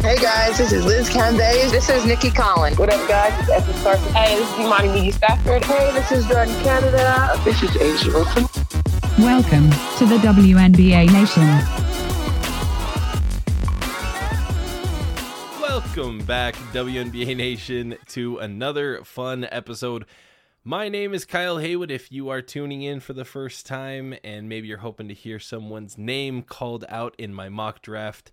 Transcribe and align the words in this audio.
Hey 0.00 0.14
guys, 0.14 0.56
this 0.56 0.70
is 0.70 0.84
Liz 0.84 1.10
Cambage. 1.10 1.72
This 1.72 1.90
is 1.90 2.06
Nikki 2.06 2.30
Collins. 2.30 2.78
What 2.78 2.88
up, 2.92 3.08
guys? 3.08 3.32
It's 3.40 3.50
Evan 3.50 3.82
Carson. 3.82 4.12
Hey, 4.12 4.36
this 4.36 4.48
is 4.52 4.58
Imani 4.60 4.88
McGee-Stafford. 4.90 5.64
Hey, 5.64 5.92
this 5.92 6.12
is 6.12 6.24
Jordan 6.26 6.54
Canada. 6.62 7.32
This 7.44 7.60
is 7.64 7.70
A'ja 7.70 8.14
Wilson. 8.14 8.44
Welcome 9.18 9.68
to 9.98 10.06
the 10.06 10.18
WNBA 10.18 11.10
Nation. 11.12 11.42
Welcome 15.60 16.20
back, 16.20 16.54
WNBA 16.72 17.36
Nation, 17.36 17.96
to 18.10 18.38
another 18.38 19.02
fun 19.02 19.48
episode. 19.50 20.06
My 20.62 20.88
name 20.88 21.12
is 21.12 21.24
Kyle 21.24 21.58
Haywood. 21.58 21.90
If 21.90 22.12
you 22.12 22.28
are 22.28 22.40
tuning 22.40 22.82
in 22.82 23.00
for 23.00 23.14
the 23.14 23.24
first 23.24 23.66
time 23.66 24.14
and 24.22 24.48
maybe 24.48 24.68
you're 24.68 24.78
hoping 24.78 25.08
to 25.08 25.14
hear 25.14 25.40
someone's 25.40 25.98
name 25.98 26.42
called 26.42 26.84
out 26.88 27.16
in 27.18 27.34
my 27.34 27.48
mock 27.48 27.82
draft, 27.82 28.30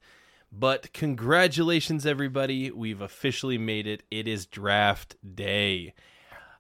but 0.58 0.94
congratulations, 0.94 2.06
everybody. 2.06 2.72
We've 2.72 3.02
officially 3.02 3.58
made 3.58 3.88
it. 3.88 4.04
It 4.10 4.28
is 4.28 4.46
draft 4.46 5.18
day. 5.36 5.94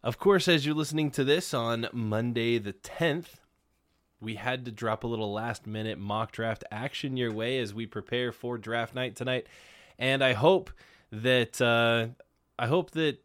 Of 0.03 0.19
course, 0.19 0.47
as 0.47 0.65
you're 0.65 0.75
listening 0.75 1.11
to 1.11 1.23
this 1.23 1.53
on 1.53 1.87
Monday 1.93 2.57
the 2.57 2.73
10th, 2.73 3.39
we 4.19 4.35
had 4.35 4.65
to 4.65 4.71
drop 4.71 5.03
a 5.03 5.07
little 5.07 5.31
last 5.31 5.65
minute 5.65 5.97
mock 5.97 6.33
draft 6.33 6.63
action 6.71 7.15
your 7.15 7.31
way 7.31 7.59
as 7.59 7.73
we 7.73 7.85
prepare 7.85 8.31
for 8.31 8.57
draft 8.57 8.93
night 8.95 9.15
tonight. 9.15 9.47
And 9.97 10.21
I 10.23 10.33
hope 10.33 10.71
that, 11.11 11.61
uh, 11.61 12.07
I 12.59 12.67
hope 12.67 12.91
that 12.91 13.19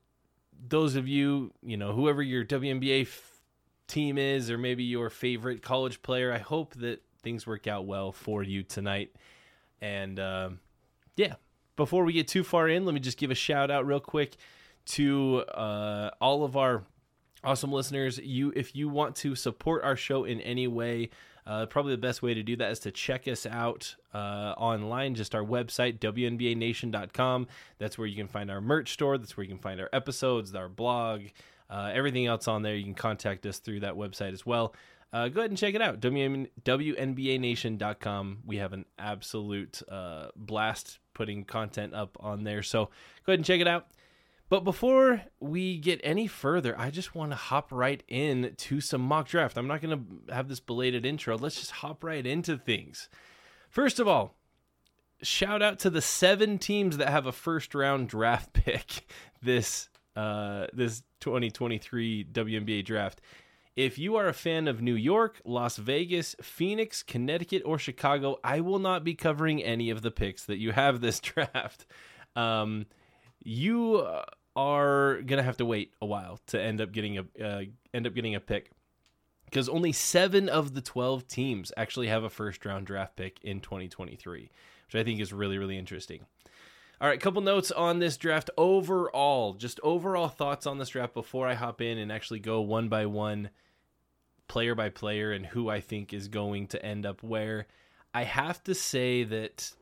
those 0.69 0.95
of 0.95 1.09
you, 1.09 1.53
you 1.63 1.77
know, 1.77 1.93
whoever 1.93 2.23
your 2.23 2.45
WNBA 2.45 3.03
f- 3.03 3.43
team 3.89 4.19
is, 4.19 4.51
or 4.51 4.59
maybe 4.59 4.85
your 4.85 5.11
favorite 5.11 5.63
college 5.63 6.01
player, 6.03 6.33
I 6.33 6.39
hope 6.39 6.75
that 6.75 7.03
things 7.23 7.47
work 7.47 7.67
out 7.67 7.87
well 7.87 8.13
for 8.13 8.43
you 8.43 8.63
tonight. 8.63 9.11
And 9.81 10.19
uh, 10.19 10.51
yeah, 11.17 11.35
before 11.77 12.05
we 12.05 12.13
get 12.13 12.29
too 12.29 12.45
far 12.45 12.69
in, 12.69 12.85
let 12.85 12.95
me 12.95 13.01
just 13.01 13.19
give 13.19 13.31
a 13.31 13.35
shout 13.35 13.71
out 13.71 13.87
real 13.87 14.01
quick 14.01 14.37
to 14.87 15.45
uh, 15.55 16.11
all 16.21 16.45
of 16.45 16.57
our 16.57 16.85
awesome 17.45 17.73
listeners. 17.73 18.19
You, 18.19 18.53
if 18.55 18.75
you 18.75 18.89
want 18.89 19.17
to 19.17 19.35
support 19.35 19.83
our 19.85 19.97
show 19.97 20.25
in 20.25 20.41
any 20.41 20.67
way, 20.67 21.11
uh, 21.47 21.67
probably 21.67 21.93
the 21.93 21.99
best 21.99 22.23
way 22.23 22.35
to 22.35 22.43
do 22.43 22.57
that 22.57 22.71
is 22.71 22.79
to 22.81 22.91
check 22.91 23.27
us 23.27 23.47
out 23.47 23.97
uh, 24.13 24.55
online, 24.57 25.15
just 25.15 25.35
our 25.35 25.43
website, 25.43 25.99
WNBANation.com. 25.99 27.47
That's 27.79 27.97
where 27.97 28.07
you 28.07 28.17
can 28.17 28.29
find 28.29 28.51
our 28.51 28.61
merch 28.61 28.93
store. 28.93 29.17
That's 29.19 29.37
where 29.37 29.45
you 29.45 29.51
can 29.51 29.59
find 29.59 29.81
our 29.81 29.89
episodes, 29.93 30.55
our 30.55 30.69
blog, 30.69 31.23
uh, 31.71 31.91
everything 31.95 32.27
else 32.27 32.47
on 32.47 32.63
there. 32.63 32.75
You 32.75 32.85
can 32.85 32.95
contact 32.95 33.47
us 33.47 33.59
through 33.59 33.81
that 33.81 33.95
website 33.95 34.33
as 34.33 34.45
well 34.45 34.75
uh, 35.13 35.29
go 35.29 35.41
ahead 35.41 35.51
and 35.51 35.59
check 35.59 35.75
it 35.75 35.83
out. 35.83 36.01
WN- 36.01 36.49
WNBANation.com. 36.65 38.39
We 38.45 38.59
have 38.59 38.73
an 38.73 38.85
absolute 38.99 39.83
uh, 39.89 40.29
blast 40.37 40.99
putting 41.15 41.45
content 41.45 41.95
up 41.95 42.17
on 42.21 42.45
there. 42.45 42.63
So 42.63 42.87
go 43.27 43.33
ahead 43.33 43.39
and 43.39 43.45
check 43.45 43.61
it 43.61 43.69
out. 43.69 43.89
But 44.49 44.65
before 44.65 45.23
we 45.39 45.79
get 45.79 46.01
any 46.03 46.27
further, 46.27 46.77
I 46.77 46.91
just 46.91 47.15
want 47.15 47.31
to 47.31 47.37
hop 47.37 47.71
right 47.71 48.03
in 48.09 48.55
to 48.57 48.81
some 48.81 49.01
mock 49.01 49.29
draft. 49.29 49.57
I'm 49.57 49.69
not 49.69 49.81
going 49.81 49.97
to 50.27 50.35
have 50.35 50.49
this 50.49 50.59
belated 50.59 51.07
intro. 51.07 51.39
Let's 51.39 51.57
just 51.57 51.71
hop 51.71 52.03
right 52.03 52.27
into 52.27 52.59
things. 52.59 53.09
First 53.69 54.01
of 54.01 54.09
all, 54.09 54.35
shout 55.23 55.63
out 55.63 55.79
to 55.81 55.91
the 55.91 56.03
seven 56.03 56.59
teams 56.59 56.97
that 56.97 57.11
have 57.11 57.27
a 57.27 57.33
first 57.33 57.75
round 57.77 58.09
draft 58.09 58.53
pick 58.65 59.09
this 59.41 59.89
uh, 60.17 60.67
this 60.73 61.03
2023 61.21 62.27
WNBA 62.33 62.85
draft. 62.85 63.21
If 63.81 63.99
you 63.99 64.17
are 64.17 64.29
a 64.29 64.35
fan 64.35 64.69
of 64.69 64.83
New 64.83 64.95
York, 64.95 65.41
Las 65.43 65.79
Vegas, 65.79 66.37
Phoenix, 66.43 67.03
Connecticut, 67.03 67.63
or 67.65 67.79
Chicago, 67.79 68.39
I 68.45 68.61
will 68.61 68.79
not 68.79 69.05
be 69.05 69.15
covering 69.15 69.63
any 69.63 69.89
of 69.89 70.03
the 70.03 70.11
picks 70.11 70.45
that 70.45 70.59
you 70.59 70.73
have 70.73 71.01
this 71.01 71.19
draft. 71.21 71.87
Um, 72.37 72.85
you 73.43 74.07
are 74.55 75.23
gonna 75.23 75.43
have 75.43 75.57
to 75.57 75.65
wait 75.65 75.95
a 76.03 76.05
while 76.05 76.41
to 76.49 76.61
end 76.61 76.83
up 76.83 76.93
getting 76.93 77.17
a 77.17 77.25
uh, 77.43 77.63
end 77.95 78.07
up 78.07 78.13
getting 78.15 78.35
a 78.35 78.41
pick 78.41 78.71
because 79.47 79.67
only 79.67 79.93
seven 79.93 80.51
of 80.51 80.75
the 80.75 80.83
12 80.83 81.27
teams 81.27 81.73
actually 81.75 82.09
have 82.09 82.23
a 82.23 82.29
first 82.29 82.63
round 82.67 82.87
draft 82.87 83.17
pick 83.17 83.39
in 83.43 83.61
2023 83.61 84.51
which 84.85 84.95
i 84.95 85.03
think 85.03 85.21
is 85.21 85.33
really 85.33 85.57
really 85.57 85.79
interesting. 85.79 86.27
All 87.01 87.09
right 87.09 87.19
couple 87.19 87.41
notes 87.41 87.71
on 87.71 87.99
this 87.99 88.19
draft 88.19 88.51
overall. 88.59 89.55
Just 89.55 89.81
overall 89.83 90.29
thoughts 90.29 90.67
on 90.67 90.77
this 90.77 90.91
draft 90.91 91.15
before 91.15 91.49
i 91.49 91.55
hop 91.55 91.81
in 91.81 91.97
and 91.97 92.13
actually 92.13 92.41
go 92.41 92.61
one 92.61 92.91
by 92.91 93.07
one 93.07 93.49
player 94.51 94.75
by 94.75 94.89
player 94.89 95.31
and 95.31 95.47
who 95.47 95.71
I 95.71 95.81
think 95.81 96.13
is 96.13 96.27
going 96.27 96.67
to 96.69 96.85
end 96.85 97.07
up 97.07 97.23
where. 97.23 97.69
I 98.13 98.25
have 98.25 98.61
to 98.65 98.75
say 98.75 99.23
that 99.23 99.73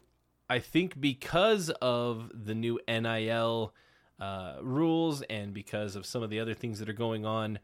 I 0.51 0.59
think 0.59 1.01
because 1.01 1.71
of 1.81 2.31
the 2.35 2.55
new 2.55 2.79
NIL 2.87 3.73
uh, 4.21 4.57
rules 4.61 5.23
and 5.23 5.55
because 5.55 5.97
of 5.97 6.05
some 6.05 6.23
of 6.23 6.29
the 6.29 6.39
other 6.39 6.53
things 6.53 6.81
that 6.81 6.89
are 6.91 6.93
going 6.93 7.25
on 7.25 7.61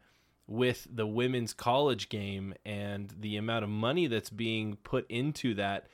with 0.47 0.87
the 0.91 1.05
women's 1.05 1.53
college 1.53 2.09
game 2.09 2.55
and 2.65 3.13
the 3.19 3.37
amount 3.37 3.63
of 3.63 3.69
money 3.69 4.07
that's 4.07 4.31
being 4.31 4.75
put 4.77 5.05
into 5.07 5.53
that, 5.53 5.85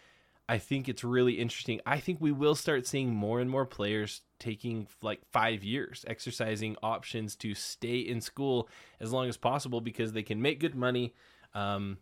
I 0.52 0.58
think 0.58 0.90
it's 0.90 1.06
really 1.06 1.36
interesting. 1.36 1.80
I 1.86 2.02
think 2.02 2.20
we 2.20 2.34
will 2.34 2.56
start 2.56 2.86
seeing 2.86 3.16
more 3.16 3.40
and 3.40 3.50
more 3.50 3.66
players 3.66 4.22
taking 4.38 4.86
like 5.02 5.22
five 5.32 5.64
years, 5.64 6.04
exercising 6.10 6.76
options 6.84 7.38
to 7.38 7.56
stay 7.56 8.00
in 8.00 8.20
school 8.20 8.68
as 9.00 9.14
long 9.14 9.30
as 9.30 9.38
possible 9.38 9.80
because 9.80 10.12
they 10.12 10.24
can 10.24 10.42
make 10.42 10.60
good 10.60 10.76
money. 10.76 11.14
Um, 11.54 12.00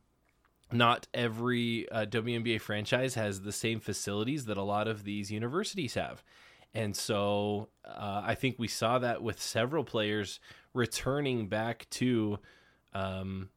not 0.71 1.05
every 1.13 1.87
uh, 1.91 2.07
WNBA 2.07 2.59
franchise 2.59 3.13
has 3.13 3.41
the 3.41 3.51
same 3.51 3.79
facilities 3.79 4.45
that 4.45 4.57
a 4.57 4.63
lot 4.63 4.87
of 4.87 5.03
these 5.03 5.31
universities 5.31 5.93
have. 5.93 6.23
And 6.73 6.97
so 6.97 7.69
uh, 7.85 8.23
I 8.25 8.33
think 8.33 8.55
we 8.57 8.67
saw 8.67 8.97
that 8.97 9.21
with 9.21 9.39
several 9.39 9.83
players 9.83 10.39
returning 10.73 11.49
back 11.49 11.85
to 11.91 12.39
um, 12.95 13.49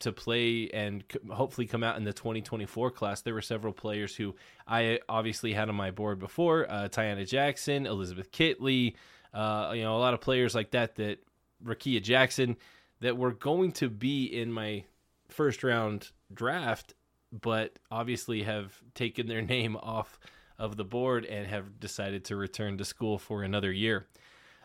to 0.00 0.12
play 0.12 0.68
and 0.72 1.04
hopefully 1.30 1.66
come 1.66 1.82
out 1.82 1.96
in 1.96 2.04
the 2.04 2.12
2024 2.12 2.90
class. 2.90 3.22
There 3.22 3.34
were 3.34 3.42
several 3.42 3.72
players 3.72 4.14
who 4.14 4.34
I 4.66 5.00
obviously 5.08 5.52
had 5.52 5.68
on 5.68 5.74
my 5.74 5.90
board 5.90 6.18
before: 6.18 6.70
uh, 6.70 6.88
Taiyanna 6.88 7.26
Jackson, 7.26 7.86
Elizabeth 7.86 8.30
Kitley, 8.32 8.94
uh, 9.34 9.72
you 9.74 9.82
know, 9.82 9.96
a 9.96 10.00
lot 10.00 10.14
of 10.14 10.20
players 10.20 10.54
like 10.54 10.72
that. 10.72 10.96
That 10.96 11.18
Rickea 11.64 12.02
Jackson 12.02 12.56
that 13.00 13.16
were 13.16 13.32
going 13.32 13.72
to 13.72 13.88
be 13.88 14.24
in 14.24 14.52
my 14.52 14.84
first 15.28 15.62
round 15.62 16.10
draft, 16.32 16.94
but 17.32 17.78
obviously 17.90 18.42
have 18.42 18.76
taken 18.94 19.26
their 19.26 19.42
name 19.56 19.76
off 19.76 20.18
of 20.58 20.76
the 20.76 20.84
board 20.84 21.24
and 21.24 21.46
have 21.46 21.78
decided 21.78 22.24
to 22.24 22.36
return 22.36 22.78
to 22.78 22.84
school 22.84 23.18
for 23.18 23.42
another 23.42 23.70
year. 23.70 24.06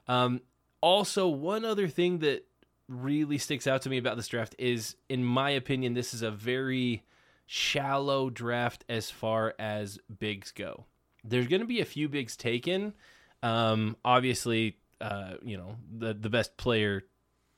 Um, 0.08 0.42
also, 0.82 1.28
one 1.28 1.64
other 1.64 1.88
thing 1.88 2.20
that 2.20 2.46
really 2.94 3.38
sticks 3.38 3.68
out 3.68 3.82
to 3.84 3.90
me 3.90 3.98
about 3.98 4.16
this 4.18 4.28
draft 4.28 4.56
is, 4.58 4.96
in 5.10 5.24
my 5.24 5.50
opinion, 5.52 5.94
this 5.94 6.14
is 6.14 6.22
a 6.22 6.32
very 6.32 7.04
shallow 7.46 8.30
draft 8.30 8.86
as 8.88 9.10
far 9.10 9.54
as 9.60 10.00
bigs 10.20 10.52
go. 10.52 10.86
There's 11.24 11.48
going 11.48 11.62
to 11.62 11.68
be 11.68 11.82
a 11.82 11.86
few 11.86 12.10
bigs 12.10 12.36
taken. 12.36 12.94
Um, 13.42 13.98
obviously, 14.04 14.78
uh, 15.02 15.36
you 15.44 15.58
know, 15.58 15.76
the 15.98 16.14
the 16.14 16.30
best 16.30 16.56
player 16.58 17.04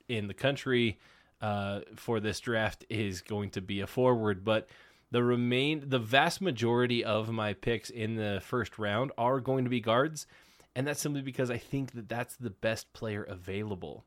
in 0.08 0.28
the 0.28 0.34
country 0.34 1.00
uh, 1.42 1.81
for 1.96 2.20
this 2.20 2.40
draft 2.40 2.86
is 2.90 3.22
going 3.22 3.52
to 3.52 3.62
be 3.62 3.81
a 3.81 3.88
forward, 3.88 4.44
but 4.44 4.68
the 5.12 5.24
remain 5.24 5.84
the 5.88 6.00
vast 6.00 6.42
majority 6.42 7.04
of 7.04 7.30
my 7.30 7.54
picks 7.54 7.90
in 7.90 8.16
the 8.16 8.42
first 8.44 8.78
round 8.80 9.12
are 9.18 9.40
going 9.40 9.64
to 9.64 9.70
be 9.70 9.80
guards, 9.80 10.28
and 10.76 10.88
that's 10.88 11.02
simply 11.02 11.22
because 11.22 11.52
I 11.52 11.58
think 11.58 11.94
that 11.94 12.10
that's 12.10 12.36
the 12.36 12.50
best 12.50 12.92
player 12.94 13.24
available. 13.24 14.06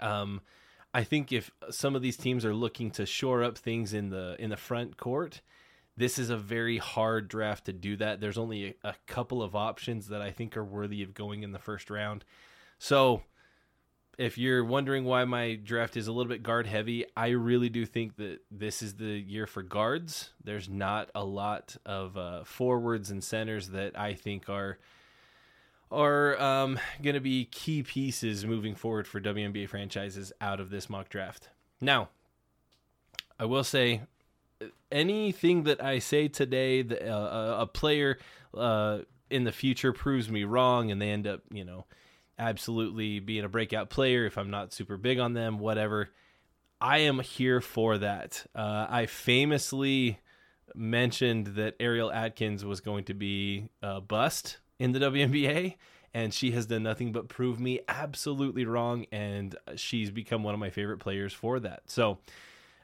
Um, 0.00 0.40
I 0.94 1.04
think 1.04 1.32
if 1.32 1.50
some 1.70 1.94
of 1.94 2.02
these 2.02 2.16
teams 2.16 2.44
are 2.44 2.54
looking 2.54 2.90
to 2.92 3.06
shore 3.06 3.42
up 3.44 3.58
things 3.58 3.92
in 3.92 4.10
the 4.10 4.36
in 4.38 4.50
the 4.50 4.56
front 4.56 4.96
court, 4.96 5.42
this 5.96 6.18
is 6.18 6.30
a 6.30 6.36
very 6.36 6.78
hard 6.78 7.28
draft 7.28 7.66
to 7.66 7.72
do 7.72 7.96
that. 7.96 8.20
There's 8.20 8.38
only 8.38 8.76
a, 8.82 8.90
a 8.90 8.94
couple 9.06 9.42
of 9.42 9.54
options 9.54 10.08
that 10.08 10.22
I 10.22 10.30
think 10.30 10.56
are 10.56 10.64
worthy 10.64 11.02
of 11.02 11.14
going 11.14 11.42
in 11.42 11.52
the 11.52 11.58
first 11.58 11.90
round. 11.90 12.24
So 12.78 13.22
if 14.18 14.38
you're 14.38 14.64
wondering 14.64 15.04
why 15.04 15.24
my 15.24 15.56
draft 15.56 15.96
is 15.96 16.06
a 16.06 16.12
little 16.12 16.28
bit 16.30 16.42
guard 16.42 16.66
heavy, 16.66 17.04
I 17.16 17.28
really 17.28 17.68
do 17.68 17.84
think 17.84 18.16
that 18.16 18.38
this 18.50 18.82
is 18.82 18.94
the 18.94 19.04
year 19.04 19.46
for 19.46 19.62
guards. 19.62 20.30
There's 20.42 20.68
not 20.68 21.10
a 21.14 21.24
lot 21.24 21.76
of 21.84 22.16
uh, 22.16 22.44
forwards 22.44 23.10
and 23.10 23.22
centers 23.22 23.68
that 23.68 23.98
I 23.98 24.14
think 24.14 24.48
are 24.48 24.78
are 25.90 26.40
um, 26.40 26.78
going 27.02 27.14
to 27.14 27.20
be 27.20 27.44
key 27.46 27.82
pieces 27.82 28.44
moving 28.44 28.74
forward 28.74 29.06
for 29.06 29.20
WNBA 29.20 29.68
franchises 29.68 30.32
out 30.40 30.60
of 30.60 30.70
this 30.70 30.90
mock 30.90 31.08
draft. 31.08 31.48
Now, 31.80 32.08
I 33.38 33.44
will 33.44 33.64
say 33.64 34.02
anything 34.90 35.64
that 35.64 35.82
I 35.82 35.98
say 35.98 36.28
today, 36.28 36.82
that 36.82 37.08
uh, 37.08 37.60
a 37.60 37.66
player 37.66 38.18
uh, 38.54 39.00
in 39.30 39.44
the 39.44 39.52
future 39.52 39.92
proves 39.92 40.30
me 40.30 40.44
wrong, 40.44 40.90
and 40.90 41.00
they 41.00 41.10
end 41.10 41.26
up, 41.26 41.42
you 41.50 41.64
know, 41.64 41.84
absolutely 42.38 43.20
being 43.20 43.44
a 43.44 43.48
breakout 43.48 43.90
player. 43.90 44.26
If 44.26 44.38
I'm 44.38 44.50
not 44.50 44.72
super 44.72 44.96
big 44.96 45.18
on 45.18 45.34
them, 45.34 45.58
whatever, 45.58 46.10
I 46.80 46.98
am 46.98 47.20
here 47.20 47.60
for 47.60 47.98
that. 47.98 48.46
Uh, 48.54 48.86
I 48.88 49.06
famously 49.06 50.20
mentioned 50.74 51.48
that 51.48 51.74
Ariel 51.80 52.12
Atkins 52.12 52.64
was 52.64 52.80
going 52.80 53.04
to 53.04 53.14
be 53.14 53.70
a 53.82 54.00
bust 54.00 54.58
in 54.78 54.92
the 54.92 54.98
WNBA, 54.98 55.76
and 56.14 56.32
she 56.32 56.52
has 56.52 56.66
done 56.66 56.82
nothing 56.82 57.12
but 57.12 57.28
prove 57.28 57.60
me 57.60 57.80
absolutely 57.88 58.64
wrong, 58.64 59.06
and 59.12 59.56
she's 59.76 60.10
become 60.10 60.42
one 60.42 60.54
of 60.54 60.60
my 60.60 60.70
favorite 60.70 60.98
players 60.98 61.32
for 61.32 61.60
that. 61.60 61.82
So, 61.86 62.18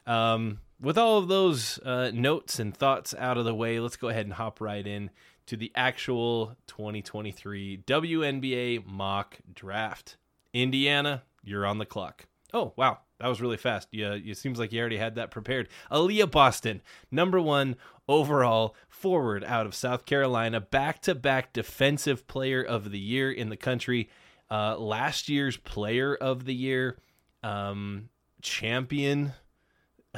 um, 0.05 0.59
with 0.81 0.97
all 0.97 1.17
of 1.17 1.27
those 1.27 1.79
uh, 1.79 2.11
notes 2.13 2.59
and 2.59 2.75
thoughts 2.75 3.15
out 3.17 3.37
of 3.37 3.45
the 3.45 3.55
way, 3.55 3.79
let's 3.79 3.95
go 3.95 4.09
ahead 4.09 4.25
and 4.25 4.33
hop 4.33 4.59
right 4.59 4.85
in 4.85 5.09
to 5.45 5.57
the 5.57 5.71
actual 5.75 6.55
2023 6.67 7.83
WNBA 7.85 8.85
mock 8.85 9.39
draft. 9.53 10.17
Indiana, 10.53 11.23
you're 11.43 11.65
on 11.65 11.77
the 11.77 11.85
clock. 11.85 12.25
Oh, 12.53 12.73
wow. 12.75 12.99
That 13.23 13.29
was 13.29 13.39
really 13.39 13.55
fast. 13.55 13.87
Yeah, 13.93 14.15
it 14.15 14.35
seems 14.35 14.59
like 14.59 14.73
you 14.73 14.81
already 14.81 14.97
had 14.97 15.15
that 15.15 15.31
prepared. 15.31 15.69
Aliyah 15.89 16.29
Boston, 16.29 16.81
number 17.09 17.39
one 17.39 17.77
overall 18.05 18.75
forward 18.89 19.45
out 19.45 19.65
of 19.65 19.73
South 19.73 20.05
Carolina, 20.05 20.59
back 20.59 21.01
to 21.03 21.15
back 21.15 21.53
defensive 21.53 22.27
player 22.27 22.61
of 22.61 22.91
the 22.91 22.99
year 22.99 23.31
in 23.31 23.47
the 23.47 23.55
country, 23.55 24.09
uh, 24.51 24.77
last 24.77 25.29
year's 25.29 25.55
player 25.55 26.13
of 26.13 26.43
the 26.43 26.53
year, 26.53 26.97
um, 27.43 28.09
champion 28.41 29.31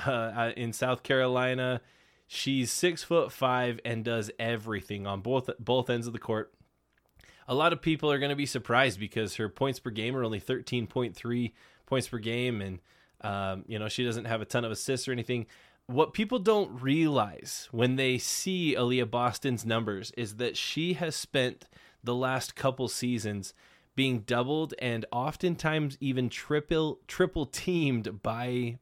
uh, 0.03 0.09
uh, 0.09 0.51
in 0.57 0.73
South 0.73 1.03
Carolina. 1.03 1.81
She's 2.25 2.71
six 2.71 3.03
foot 3.03 3.31
five 3.31 3.79
and 3.85 4.03
does 4.03 4.31
everything 4.39 5.05
on 5.05 5.21
both 5.21 5.47
both 5.59 5.91
ends 5.91 6.07
of 6.07 6.13
the 6.13 6.17
court. 6.17 6.55
A 7.47 7.53
lot 7.53 7.71
of 7.71 7.83
people 7.83 8.11
are 8.11 8.17
going 8.17 8.31
to 8.31 8.35
be 8.35 8.47
surprised 8.47 8.99
because 8.99 9.35
her 9.35 9.47
points 9.47 9.77
per 9.77 9.91
game 9.91 10.17
are 10.17 10.23
only 10.23 10.39
thirteen 10.39 10.87
point 10.87 11.15
three 11.15 11.53
points 11.85 12.07
per 12.07 12.17
game, 12.17 12.61
and 12.61 12.79
um, 13.25 13.65
you 13.67 13.79
know 13.79 13.89
she 13.89 14.05
doesn't 14.05 14.25
have 14.25 14.41
a 14.41 14.45
ton 14.45 14.63
of 14.63 14.71
assists 14.71 15.07
or 15.07 15.11
anything. 15.11 15.47
What 15.87 16.13
people 16.13 16.39
don't 16.39 16.81
realize 16.81 17.67
when 17.71 17.95
they 17.95 18.17
see 18.17 18.75
Aliyah 18.75 19.09
Boston's 19.09 19.65
numbers 19.65 20.11
is 20.17 20.37
that 20.37 20.57
she 20.57 20.93
has 20.93 21.15
spent 21.15 21.65
the 22.03 22.15
last 22.15 22.55
couple 22.55 22.87
seasons 22.87 23.53
being 23.95 24.19
doubled 24.19 24.73
and 24.79 25.05
oftentimes 25.11 25.97
even 25.99 26.29
triple 26.29 26.99
triple 27.07 27.45
teamed 27.45 28.21
by 28.21 28.77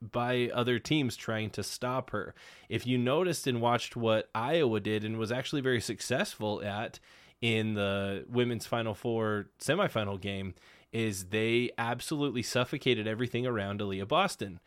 by 0.00 0.50
other 0.52 0.80
teams 0.80 1.16
trying 1.16 1.50
to 1.50 1.62
stop 1.62 2.10
her. 2.10 2.34
If 2.68 2.86
you 2.86 2.98
noticed 2.98 3.46
and 3.46 3.60
watched 3.60 3.94
what 3.94 4.28
Iowa 4.34 4.80
did 4.80 5.04
and 5.04 5.16
was 5.16 5.30
actually 5.30 5.60
very 5.60 5.80
successful 5.80 6.60
at 6.64 6.98
in 7.40 7.74
the 7.74 8.24
women's 8.28 8.66
Final 8.66 8.94
Four 8.94 9.46
semifinal 9.60 10.20
game, 10.20 10.54
is 10.92 11.26
they 11.26 11.70
absolutely 11.78 12.42
suffocated 12.42 13.06
everything 13.06 13.46
around 13.46 13.80
Aliyah 13.80 14.06
Boston. 14.06 14.60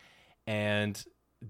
And 0.48 1.04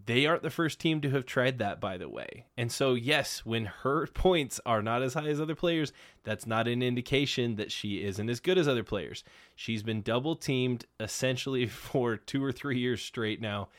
they 0.06 0.26
aren't 0.26 0.44
the 0.44 0.50
first 0.50 0.80
team 0.80 1.00
to 1.02 1.10
have 1.12 1.26
tried 1.26 1.60
that, 1.60 1.80
by 1.80 1.98
the 1.98 2.10
way. 2.10 2.46
And 2.58 2.72
so, 2.72 2.94
yes, 2.94 3.46
when 3.46 3.66
her 3.66 4.08
points 4.14 4.60
are 4.66 4.82
not 4.82 5.02
as 5.02 5.14
high 5.14 5.28
as 5.28 5.40
other 5.40 5.56
players, 5.56 5.94
that's 6.24 6.46
not 6.46 6.68
an 6.68 6.82
indication 6.82 7.56
that 7.56 7.72
she 7.72 8.04
isn't 8.04 8.30
as 8.30 8.40
good 8.40 8.58
as 8.58 8.68
other 8.68 8.84
players. 8.84 9.24
She's 9.56 9.84
been 9.84 10.02
double 10.02 10.36
teamed 10.36 10.86
essentially 11.00 11.68
for 11.68 12.18
two 12.18 12.44
or 12.44 12.52
three 12.52 12.80
years 12.80 13.02
straight 13.02 13.42
now. 13.42 13.70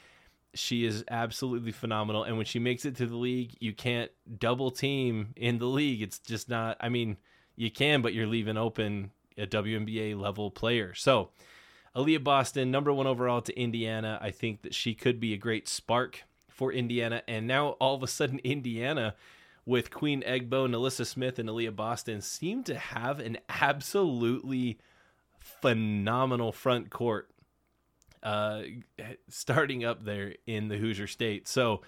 She 0.55 0.87
is 0.87 1.05
absolutely 1.11 1.73
phenomenal. 1.73 2.25
And 2.25 2.39
when 2.39 2.47
she 2.47 2.59
makes 2.59 2.87
it 2.87 2.97
to 2.97 3.07
the 3.07 3.17
league, 3.17 3.55
you 3.61 3.75
can't 3.75 4.11
double 4.39 4.71
team 4.71 5.35
in 5.37 5.59
the 5.59 5.67
league. 5.67 6.01
It's 6.01 6.19
just 6.19 6.49
not, 6.49 6.79
I 6.81 6.89
mean, 6.89 7.19
you 7.57 7.71
can, 7.71 8.01
but 8.01 8.15
you're 8.15 8.27
leaving 8.27 8.57
open 8.57 9.11
a 9.39 9.47
WNBA 9.47 10.19
level 10.19 10.51
player. 10.51 10.95
So, 10.95 11.31
Aliyah 11.95 12.23
Boston, 12.23 12.71
number 12.71 12.93
one 12.93 13.07
overall 13.07 13.41
to 13.43 13.59
Indiana. 13.59 14.19
I 14.21 14.31
think 14.31 14.63
that 14.63 14.75
she 14.75 14.95
could 14.95 15.19
be 15.19 15.33
a 15.33 15.39
great 15.39 15.67
spark 15.67 16.25
for 16.49 16.73
Indiana. 16.73 17.23
And 17.27 17.47
now 17.47 17.71
all 17.81 17.95
of 17.95 18.03
a 18.03 18.07
sudden, 18.07 18.39
Indiana 18.45 19.15
with 19.65 19.91
Queen 19.91 20.23
Egbo, 20.23 20.69
NaLyssa 20.69 21.07
Smith, 21.07 21.39
and 21.39 21.49
Aliyah 21.49 21.75
Boston 21.75 22.21
seem 22.21 22.63
to 22.65 22.77
have 22.77 23.19
an 23.19 23.39
absolutely 23.49 24.79
phenomenal 25.39 26.53
front 26.53 26.91
court 26.91 27.31
uh, 28.23 28.63
starting 29.29 29.85
up 29.85 30.05
there 30.05 30.35
in 30.47 30.69
the 30.69 30.77
Hoosier 30.77 31.07
State. 31.07 31.49
So 31.49 31.83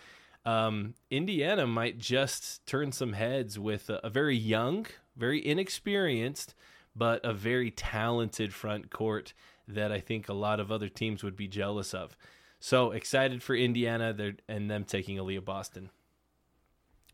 um, 0.44 0.94
Indiana 1.10 1.66
might 1.66 1.98
just 1.98 2.64
turn 2.66 2.92
some 2.92 3.12
heads 3.12 3.58
with 3.58 3.90
a, 3.90 4.00
a 4.04 4.10
very 4.10 4.36
young, 4.36 4.86
very 5.16 5.44
inexperienced, 5.44 6.54
but 6.94 7.24
a 7.24 7.32
very 7.32 7.70
talented 7.70 8.52
front 8.52 8.90
court 8.90 9.32
that 9.66 9.92
I 9.92 10.00
think 10.00 10.28
a 10.28 10.34
lot 10.34 10.60
of 10.60 10.72
other 10.72 10.88
teams 10.88 11.22
would 11.22 11.36
be 11.36 11.48
jealous 11.48 11.94
of. 11.94 12.16
So 12.60 12.90
excited 12.90 13.42
for 13.42 13.54
Indiana 13.54 14.34
and 14.48 14.70
them 14.70 14.84
taking 14.84 15.18
Aliyah 15.18 15.44
Boston. 15.44 15.90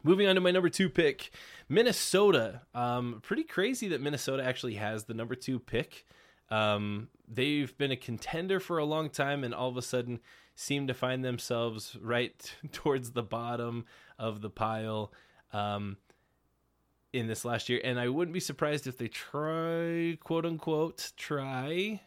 Moving 0.02 0.26
on 0.26 0.34
to 0.34 0.40
my 0.40 0.50
number 0.50 0.68
two 0.68 0.88
pick, 0.88 1.30
Minnesota. 1.68 2.62
Um, 2.75 3.20
pretty 3.22 3.44
crazy 3.44 3.88
that 3.88 4.00
Minnesota 4.00 4.44
actually 4.44 4.75
has 4.75 5.04
the 5.04 5.14
number 5.14 5.34
two 5.34 5.58
pick. 5.58 6.04
Um, 6.50 7.08
they've 7.26 7.76
been 7.78 7.90
a 7.90 7.96
contender 7.96 8.60
for 8.60 8.78
a 8.78 8.84
long 8.84 9.08
time 9.08 9.44
and 9.44 9.54
all 9.54 9.70
of 9.70 9.76
a 9.76 9.82
sudden 9.82 10.20
seem 10.54 10.87
to 10.87 10.94
find 10.94 11.25
themselves 11.25 11.96
right 12.00 12.54
towards 12.72 13.12
the 13.12 13.22
bottom 13.22 13.87
of 14.18 14.40
the 14.40 14.50
pile 14.50 15.12
um, 15.52 15.96
in 17.14 17.26
this 17.26 17.44
last 17.44 17.68
year. 17.68 17.80
And 17.85 17.99
I 17.99 18.09
wouldn't 18.09 18.35
be 18.35 18.40
surprised 18.40 18.87
if 18.87 18.99
they 18.99 19.09
try, 19.09 20.18
quote 20.23 20.44
unquote, 20.44 21.12
try 21.16 22.00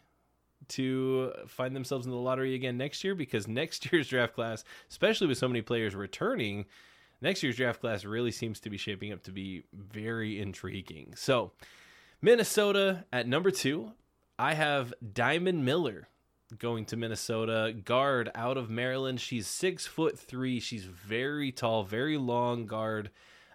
to 0.68 1.32
find 1.46 1.74
themselves 1.74 2.04
in 2.06 2.12
the 2.12 2.18
lottery 2.18 2.54
again 2.54 2.76
next 2.76 3.02
year 3.02 3.14
because 3.14 3.48
next 3.48 3.90
year's 3.90 4.08
draft 4.08 4.34
class, 4.34 4.64
especially 4.90 5.26
with 5.26 5.38
so 5.38 5.48
many 5.48 5.62
players 5.62 5.94
returning, 5.94 6.66
next 7.20 7.42
year's 7.42 7.56
draft 7.56 7.80
class 7.80 8.04
really 8.04 8.30
seems 8.30 8.60
to 8.60 8.70
be 8.70 8.76
shaping 8.76 9.12
up 9.12 9.22
to 9.24 9.32
be 9.32 9.64
very 9.72 10.40
intriguing. 10.40 11.14
So, 11.16 11.52
Minnesota 12.20 13.04
at 13.12 13.28
number 13.28 13.50
two, 13.50 13.92
I 14.38 14.54
have 14.54 14.92
Diamond 15.12 15.64
Miller 15.64 16.08
going 16.56 16.86
to 16.86 16.96
Minnesota, 16.96 17.74
guard 17.84 18.30
out 18.34 18.56
of 18.56 18.70
Maryland. 18.70 19.20
She's 19.20 19.46
six 19.46 19.86
foot 19.86 20.18
three. 20.18 20.60
She's 20.60 20.84
very 20.84 21.52
tall, 21.52 21.84
very 21.84 22.16
long 22.16 22.66
guard, 22.66 23.10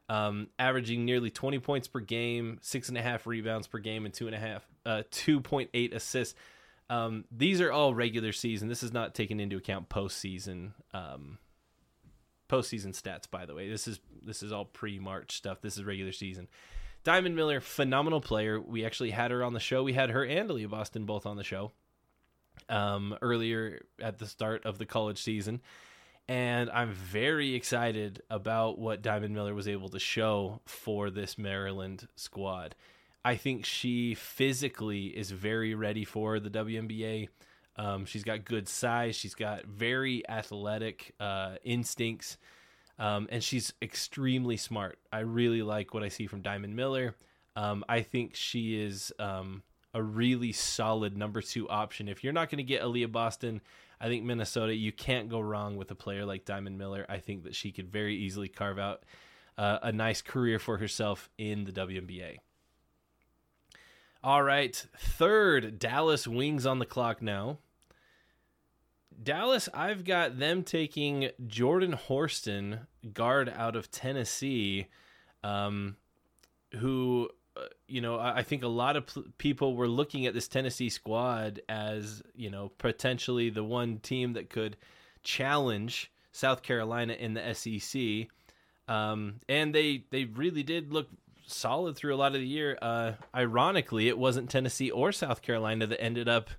um, 0.10 0.48
averaging 0.60 1.06
nearly 1.06 1.30
20 1.30 1.60
points 1.60 1.88
per 1.88 2.00
game, 2.00 2.60
six 2.62 2.90
and 2.90 2.98
a 2.98 3.02
half 3.02 3.26
rebounds 3.26 3.68
per 3.68 3.80
game, 3.80 4.06
and 4.06 4.14
two 4.14 4.28
and 4.28 4.36
a 4.36 4.40
half, 4.40 4.68
uh, 4.86 5.04
2.8 5.12 5.94
assists. 5.94 6.36
Um, 6.90 7.26
these 7.32 7.62
are 7.62 7.72
all 7.72 7.96
regular 7.96 8.32
season. 8.32 8.68
This 8.68 8.84
is 8.84 8.94
not 8.94 9.16
taken 9.16 9.40
into 9.40 9.58
account 9.58 9.90
postseason. 9.90 10.74
Um, 10.94 11.40
postseason 12.50 12.90
stats, 12.90 13.30
by 13.30 13.46
the 13.46 13.56
way. 13.56 13.70
This 13.70 13.88
is 13.88 14.00
this 14.22 14.44
is 14.44 14.52
all 14.52 14.66
pre-March 14.66 15.36
stuff. 15.36 15.62
This 15.62 15.78
is 15.78 15.84
regular 15.84 16.12
season. 16.12 16.48
Diamond 17.04 17.36
Miller, 17.36 17.60
phenomenal 17.60 18.22
player. 18.22 18.60
We 18.62 18.86
actually 18.86 19.12
had 19.12 19.32
her 19.32 19.44
on 19.44 19.54
the 19.54 19.60
show. 19.60 19.84
We 19.84 19.94
had 19.94 20.10
her 20.12 20.24
and 20.24 20.50
Aliyah 20.50 20.70
Boston 20.70 21.06
both 21.06 21.26
on 21.26 21.36
the 21.36 21.44
show 21.44 21.72
um, 22.70 23.18
earlier 23.22 23.86
at 24.02 24.20
the 24.20 24.28
start 24.28 24.66
of 24.66 24.78
the 24.78 24.86
college 24.86 25.22
season. 25.22 25.62
And 26.28 26.70
I'm 26.70 26.94
very 26.94 27.54
excited 27.54 28.22
about 28.30 28.80
what 28.80 29.02
Diamond 29.02 29.34
Miller 29.34 29.54
was 29.54 29.68
able 29.68 29.90
to 29.90 30.00
show 30.00 30.62
for 30.66 31.10
this 31.10 31.38
Maryland 31.38 32.08
squad. 32.16 32.76
I 33.26 33.36
think 33.36 33.66
she 33.66 34.16
physically 34.16 35.08
is 35.08 35.32
very 35.32 35.76
ready 35.76 36.06
for 36.06 36.40
the 36.40 36.50
WNBA. 36.50 37.30
Um, 37.76 38.06
she's 38.06 38.24
got 38.24 38.46
good 38.46 38.70
size. 38.70 39.16
She's 39.16 39.36
got 39.36 39.66
very 39.66 40.28
athletic 40.30 41.14
uh, 41.20 41.56
instincts. 41.64 42.38
Um, 43.00 43.28
and 43.32 43.44
she's 43.44 43.74
extremely 43.82 44.58
smart. 44.58 45.00
I 45.12 45.20
really 45.20 45.62
like 45.62 45.94
what 45.94 46.04
I 46.04 46.10
see 46.10 46.28
from 46.28 46.42
Diamond 46.42 46.76
Miller. 46.76 47.16
Um, 47.56 47.84
I 47.90 48.02
think 48.02 48.36
she 48.36 48.82
is 48.82 49.12
um, 49.20 49.64
a 49.94 50.02
really 50.02 50.52
solid 50.52 51.18
number 51.18 51.42
two 51.42 51.68
option. 51.70 52.08
If 52.08 52.24
you're 52.24 52.34
not 52.34 52.50
going 52.50 52.58
to 52.58 52.64
get 52.64 52.82
Aliyah 52.82 53.12
Boston, 53.12 53.62
I 54.04 54.10
think 54.10 54.26
Minnesota, 54.26 54.76
you 54.76 54.92
can't 54.92 55.30
go 55.30 55.40
wrong 55.40 55.78
with 55.78 55.90
a 55.90 55.96
player 55.96 56.26
like 56.26 56.44
Diamond 56.44 56.78
Miller. 56.78 57.06
I 57.08 57.20
think 57.20 57.46
that 57.46 57.56
she 57.56 57.72
could 57.72 57.90
very 57.90 58.18
easily 58.18 58.50
carve 58.50 58.78
out 58.78 59.04
uh, 59.58 59.80
a 59.82 59.94
nice 59.94 60.22
career 60.22 60.60
for 60.60 60.78
herself 60.78 61.30
in 61.38 61.64
the 61.64 61.72
WNBA. 61.72 62.40
All 64.22 64.44
right, 64.44 64.76
third, 64.98 65.80
Dallas 65.80 66.28
Wings 66.28 66.66
on 66.66 66.80
the 66.80 66.86
clock 66.86 67.22
now. 67.22 67.60
Dallas, 69.22 69.70
I've 69.74 70.04
got 70.04 70.38
them 70.38 70.64
taking 70.64 71.30
Jordan 71.48 71.94
Horston, 71.94 72.88
guard 73.14 73.48
out 73.56 73.78
of 73.78 73.90
Tennessee, 73.90 74.88
um, 75.46 75.96
who, 76.80 77.30
you 77.88 78.02
know, 78.02 78.18
I, 78.18 78.38
I, 78.38 78.44
think 78.44 78.64
a 78.64 78.68
lot 78.68 78.96
of 78.96 79.06
pl- 79.06 79.26
people 79.38 79.76
were 79.76 79.88
looking 79.88 80.26
at 80.26 80.34
this 80.34 80.48
Tennessee 80.48 80.90
squad 80.90 81.62
as, 81.70 82.24
you 82.36 82.50
know, 82.50 82.72
potentially 82.78 83.50
the 83.50 83.64
one 83.64 84.00
team 84.00 84.34
that 84.34 84.50
could 84.50 84.78
challenge 85.22 86.12
South 86.32 86.64
Carolina 86.64 87.14
in 87.14 87.34
the 87.34 87.54
SEC. 87.54 88.28
Um, 88.88 89.36
and 89.48 89.74
they, 89.74 90.06
they 90.10 90.26
really 90.26 90.64
did 90.64 90.92
look 90.92 91.08
solid 91.46 91.96
through 91.96 92.16
a 92.16 92.18
lot 92.18 92.34
of 92.34 92.42
the 92.42 92.48
year. 92.48 92.78
Uh, 92.82 93.14
ironically, 93.36 94.08
it 94.08 94.18
wasn't 94.18 94.50
Tennessee 94.50 94.92
or 94.92 95.12
South 95.12 95.42
Carolina 95.42 95.86
that 95.88 96.02
ended 96.02 96.28
up 96.28 96.50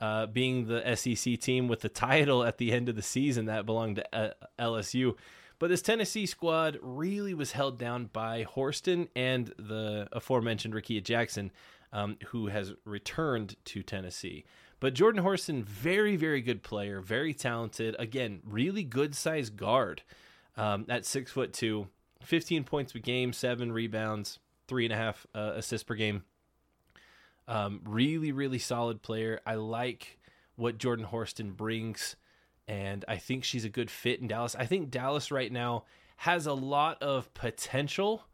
uh, 0.00 0.26
being 0.26 0.66
the 0.66 0.94
SEC 0.94 1.40
team 1.40 1.68
with 1.68 1.80
the 1.80 1.88
title 1.88 2.44
at 2.44 2.58
the 2.58 2.72
end 2.72 2.88
of 2.88 2.96
the 2.96 3.02
season 3.02 3.46
that 3.46 3.66
belonged 3.66 3.96
to 3.96 4.16
uh, 4.16 4.30
LSU. 4.58 5.14
But 5.58 5.70
this 5.70 5.82
Tennessee 5.82 6.26
squad 6.26 6.78
really 6.80 7.34
was 7.34 7.52
held 7.52 7.78
down 7.78 8.06
by 8.12 8.44
Horston 8.44 9.08
and 9.16 9.52
the 9.58 10.08
aforementioned 10.12 10.74
Rickea 10.74 11.02
Jackson, 11.02 11.50
um, 11.92 12.16
who 12.28 12.46
has 12.46 12.74
returned 12.84 13.56
to 13.66 13.82
Tennessee. 13.82 14.44
But 14.80 14.94
Jordan 14.94 15.22
Horston, 15.22 15.64
very, 15.64 16.14
very 16.14 16.40
good 16.40 16.62
player, 16.62 17.00
very 17.00 17.34
talented. 17.34 17.96
Again, 17.98 18.40
really 18.44 18.84
good 18.84 19.16
size 19.16 19.50
guard 19.50 20.02
um, 20.56 20.86
at 20.88 21.04
six 21.04 21.32
foot 21.32 21.52
two. 21.52 21.88
15 22.22 22.64
points 22.64 22.92
per 22.92 22.98
game, 22.98 23.32
seven 23.32 23.72
rebounds, 23.72 24.38
three 24.66 24.84
and 24.84 24.92
a 24.92 24.96
half 24.96 25.26
uh, 25.34 25.52
assists 25.54 25.84
per 25.84 25.94
game. 25.94 26.24
Um, 27.46 27.80
really, 27.84 28.32
really 28.32 28.58
solid 28.58 29.02
player. 29.02 29.40
I 29.46 29.54
like 29.54 30.18
what 30.56 30.78
Jordan 30.78 31.06
Horston 31.06 31.52
brings, 31.52 32.16
and 32.68 33.04
I 33.08 33.16
think 33.16 33.42
she's 33.42 33.64
a 33.64 33.70
good 33.70 33.90
fit 33.90 34.20
in 34.20 34.28
Dallas. 34.28 34.54
I 34.54 34.66
think 34.66 34.90
Dallas 34.90 35.32
right 35.32 35.50
now 35.50 35.84
has 36.18 36.46
a 36.46 36.52
lot 36.52 37.02
of 37.02 37.32
potential 37.32 38.24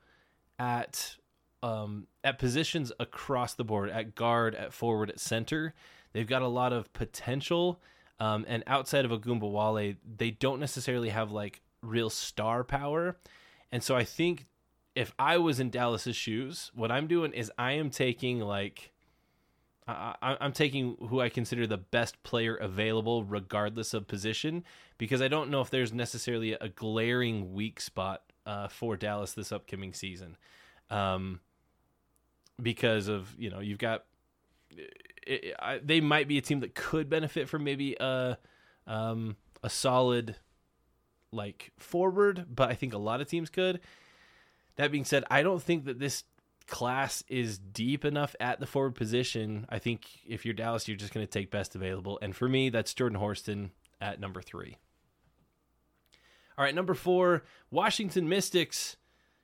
at 0.59 1.17
um, 1.63 2.09
at 2.23 2.39
positions 2.39 2.93
across 3.01 3.55
the 3.55 3.65
board, 3.65 3.89
at 3.89 4.15
guard, 4.15 4.55
at 4.55 4.73
forward, 4.73 5.09
at 5.09 5.21
center. 5.21 5.73
They've 6.13 6.27
got 6.27 6.43
a 6.43 6.49
lot 6.49 6.73
of 6.73 6.93
potential. 6.93 7.81
Um, 8.21 8.45
and 8.47 8.63
outside 8.67 9.05
of 9.05 9.11
Ogunbowale, 9.11 9.97
they 10.17 10.31
don't 10.31 10.61
necessarily 10.61 11.09
have 11.09 11.33
like 11.33 11.63
real 11.83 12.11
star 12.11 12.65
power. 12.65 13.17
And 13.73 13.83
so 13.83 13.97
I 13.97 14.05
think 14.05 14.47
if 14.95 15.13
I 15.19 15.39
was 15.39 15.59
in 15.59 15.71
Dallas's 15.71 16.17
shoes, 16.17 16.71
what 16.75 16.93
I'm 16.93 17.07
doing 17.07 17.33
is 17.33 17.51
I 17.59 17.73
am 17.73 17.91
taking 17.91 18.41
like 18.41 18.93
I, 19.87 20.37
am 20.41 20.53
taking 20.53 20.97
who 21.09 21.21
I 21.21 21.29
consider 21.29 21.67
the 21.67 21.77
best 21.77 22.23
player 22.23 22.55
available, 22.55 23.23
regardless 23.23 23.93
of 23.93 24.09
position, 24.09 24.65
because 24.97 25.21
I 25.21 25.29
don't 25.29 25.51
know 25.51 25.61
if 25.61 25.69
there's 25.69 25.93
necessarily 25.93 26.53
a 26.53 26.69
glaring 26.69 27.53
weak 27.53 27.81
spot 27.81 28.23
uh, 28.47 28.69
for 28.69 28.97
Dallas 28.97 29.33
this 29.33 29.53
upcoming 29.53 29.93
season. 29.93 30.37
Um, 30.91 31.41
because 32.63 33.09
of 33.09 33.35
you 33.39 33.51
know 33.51 33.61
you've 33.61 33.79
got 33.79 34.05
it, 35.27 35.55
I, 35.59 35.81
they 35.83 36.01
might 36.01 36.29
be 36.29 36.39
a 36.39 36.43
team 36.43 36.61
that 36.61 36.75
could 36.75 37.11
benefit 37.11 37.49
from 37.49 37.65
maybe 37.65 37.97
a 38.01 38.39
um, 38.87 39.37
a 39.63 39.69
solid 39.69 40.37
like 41.33 41.73
forward, 41.79 42.47
but 42.49 42.71
I 42.71 42.75
think 42.75 42.95
a 42.95 42.99
lot 42.99 43.21
of 43.21 43.29
teams 43.29 43.51
could. 43.51 43.81
That 44.77 44.91
being 44.91 45.05
said, 45.05 45.25
I 45.31 45.43
don't 45.43 45.63
think 45.63 45.85
that 45.85 45.99
this 45.99 46.25
class 46.67 47.23
is 47.29 47.59
deep 47.59 48.05
enough 48.05 48.35
at 48.41 48.61
the 48.61 48.67
forward 48.67 48.95
position. 48.95 49.67
I 49.69 49.79
think 49.79 50.07
if 50.27 50.45
you're 50.45 50.55
Dallas, 50.55 50.89
you're 50.89 50.97
just 50.97 51.13
going 51.13 51.27
to 51.27 51.31
take 51.31 51.51
best 51.51 51.75
available. 51.75 52.19
And 52.23 52.35
for 52.35 52.49
me, 52.49 52.71
that's 52.71 52.95
Jordan 52.95 53.19
Horston 53.19 53.71
at 54.01 54.21
number 54.21 54.41
three. 54.41 54.77
All 56.57 56.65
right, 56.65 56.75
number 56.75 56.95
four, 56.95 57.45
Washington 57.71 58.29
Mystics, 58.29 58.97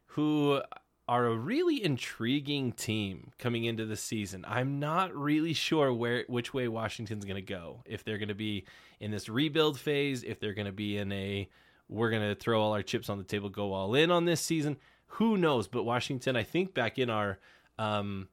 who 0.06 0.60
are 1.08 1.26
a 1.26 1.36
really 1.36 1.82
intriguing 1.82 2.70
team 2.70 3.32
coming 3.36 3.64
into 3.64 3.84
the 3.84 3.96
season. 3.96 4.44
I'm 4.46 4.78
not 4.78 5.12
really 5.14 5.52
sure 5.52 5.92
where 5.92 6.24
which 6.28 6.54
way 6.54 6.68
Washington's 6.68 7.24
going 7.24 7.34
to 7.34 7.42
go. 7.42 7.82
If 7.84 8.04
they're 8.04 8.18
going 8.18 8.28
to 8.28 8.34
be 8.34 8.64
in 9.00 9.10
this 9.10 9.28
rebuild 9.28 9.78
phase, 9.78 10.22
if 10.22 10.38
they're 10.38 10.54
going 10.54 10.66
to 10.66 10.72
be 10.72 10.98
in 10.98 11.10
a 11.10 11.48
we're 11.88 12.10
going 12.10 12.22
to 12.22 12.36
throw 12.36 12.62
all 12.62 12.72
our 12.72 12.82
chips 12.82 13.10
on 13.10 13.18
the 13.18 13.24
table, 13.24 13.48
go 13.48 13.72
all 13.72 13.96
in 13.96 14.12
on 14.12 14.24
this 14.24 14.40
season. 14.40 14.76
Who 15.14 15.36
knows? 15.36 15.68
But 15.68 15.84
Washington, 15.84 16.36
I 16.36 16.42
think 16.42 16.74
back 16.74 16.98
in 16.98 17.10
our, 17.10 17.38
um, 17.78 18.28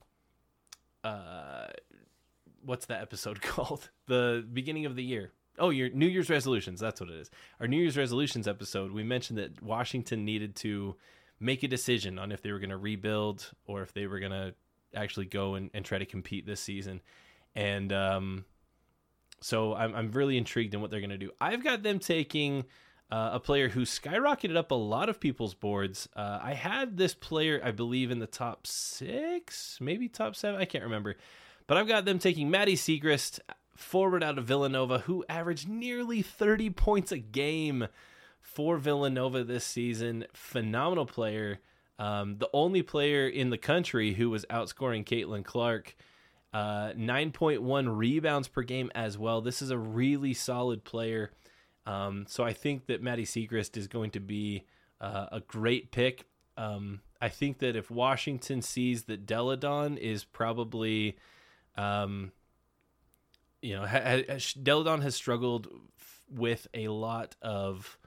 uh, 1.03 1.67
what's 2.63 2.85
that 2.87 3.01
episode 3.01 3.41
called? 3.41 3.89
The 4.07 4.45
beginning 4.51 4.85
of 4.85 4.95
the 4.95 5.03
year. 5.03 5.31
Oh, 5.59 5.71
your 5.71 5.89
New 5.89 6.05
Year's 6.05 6.29
resolutions. 6.29 6.79
That's 6.79 7.01
what 7.01 7.09
it 7.09 7.15
is. 7.15 7.31
Our 7.59 7.67
New 7.67 7.81
Year's 7.81 7.97
resolutions 7.97 8.47
episode, 8.47 8.91
we 8.91 9.03
mentioned 9.03 9.39
that 9.39 9.61
Washington 9.61 10.23
needed 10.23 10.55
to 10.57 10.95
make 11.39 11.63
a 11.63 11.67
decision 11.67 12.19
on 12.19 12.31
if 12.31 12.41
they 12.41 12.51
were 12.51 12.59
going 12.59 12.69
to 12.69 12.77
rebuild 12.77 13.51
or 13.65 13.81
if 13.81 13.93
they 13.93 14.05
were 14.05 14.19
going 14.19 14.31
to 14.31 14.53
actually 14.95 15.25
go 15.25 15.55
and, 15.55 15.71
and 15.73 15.83
try 15.83 15.97
to 15.97 16.05
compete 16.05 16.45
this 16.45 16.61
season. 16.61 17.01
And 17.55 17.91
um, 17.91 18.45
so 19.41 19.73
I'm, 19.73 19.95
I'm 19.95 20.11
really 20.11 20.37
intrigued 20.37 20.73
in 20.73 20.81
what 20.81 20.91
they're 20.91 20.99
going 20.99 21.09
to 21.09 21.17
do. 21.17 21.31
I've 21.41 21.63
got 21.63 21.81
them 21.81 21.99
taking 21.99 22.65
uh, 23.09 23.31
a 23.33 23.39
player 23.39 23.69
who 23.69 23.81
skyrocketed 23.81 24.55
up 24.55 24.71
a 24.71 24.75
lot 24.75 25.09
of 25.09 25.19
people's 25.19 25.53
boards. 25.53 26.09
Uh, 26.15 26.39
I 26.41 26.53
had 26.53 26.97
this 26.97 27.13
player, 27.13 27.61
I 27.63 27.71
believe, 27.71 28.11
in 28.11 28.19
the 28.19 28.27
top 28.27 28.67
six, 28.67 29.77
maybe 29.79 30.09
top 30.09 30.35
seven. 30.35 30.59
I 30.59 30.65
can't 30.65 30.83
remember. 30.83 31.15
But 31.67 31.77
I've 31.77 31.87
got 31.87 32.05
them 32.05 32.19
taking 32.19 32.49
Maddy 32.49 32.75
Siegrist, 32.75 33.39
forward 33.77 34.23
out 34.23 34.37
of 34.37 34.45
Villanova, 34.45 34.99
who 34.99 35.23
averaged 35.29 35.69
nearly 35.69 36.21
30 36.21 36.71
points 36.71 37.11
a 37.11 37.17
game 37.17 37.87
for 38.41 38.77
Villanova 38.77 39.43
this 39.43 39.63
season. 39.63 40.25
Phenomenal 40.33 41.05
player. 41.05 41.59
Um, 41.99 42.37
the 42.37 42.49
only 42.53 42.81
player 42.81 43.27
in 43.27 43.49
the 43.49 43.57
country 43.57 44.13
who 44.13 44.29
was 44.29 44.45
outscoring 44.49 45.05
Caitlin 45.05 45.45
Clark. 45.45 45.95
Uh, 46.53 46.91
9.1 46.93 47.97
rebounds 47.97 48.47
per 48.47 48.63
game 48.63 48.91
as 48.95 49.17
well. 49.17 49.41
This 49.41 49.61
is 49.61 49.69
a 49.69 49.77
really 49.77 50.33
solid 50.33 50.83
player. 50.83 51.31
Um, 51.87 52.25
so 52.27 52.43
I 52.43 52.51
think 52.51 52.87
that 52.87 53.01
Maddy 53.01 53.23
Siegrist 53.23 53.77
is 53.77 53.87
going 53.87 54.11
to 54.11 54.19
be 54.19 54.65
uh, 54.99 55.27
a 55.31 55.39
great 55.39 55.91
pick. 55.91 56.25
Um, 56.57 56.99
I 57.21 57.29
think 57.29 57.59
that 57.59 57.77
if 57.77 57.89
Washington 57.89 58.61
sees 58.61 59.03
that 59.03 59.25
Delle 59.25 59.55
Donne 59.55 59.97
is 59.97 60.25
probably, 60.25 61.17
um, 61.77 62.33
you 63.61 63.73
know, 63.73 63.85
ha- 63.85 64.21
ha- 64.27 64.37
Delle 64.61 64.83
Donne 64.83 65.01
has 65.01 65.15
struggled 65.15 65.67
f- 65.97 66.23
with 66.29 66.67
a 66.73 66.89
lot 66.89 67.37
of, 67.41 67.97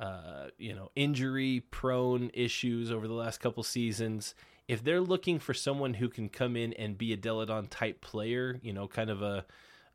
uh, 0.00 0.48
you 0.58 0.74
know, 0.74 0.90
injury 0.96 1.62
prone 1.70 2.32
issues 2.34 2.90
over 2.90 3.06
the 3.06 3.14
last 3.14 3.38
couple 3.38 3.62
seasons. 3.62 4.34
If 4.66 4.82
they're 4.82 5.00
looking 5.00 5.38
for 5.38 5.54
someone 5.54 5.94
who 5.94 6.08
can 6.08 6.28
come 6.28 6.56
in 6.56 6.72
and 6.72 6.98
be 6.98 7.12
a 7.12 7.16
Delle 7.16 7.46
Donne 7.46 7.68
type 7.68 8.00
player, 8.00 8.58
you 8.60 8.72
know, 8.72 8.88
kind 8.88 9.10
of 9.10 9.22
a 9.22 9.46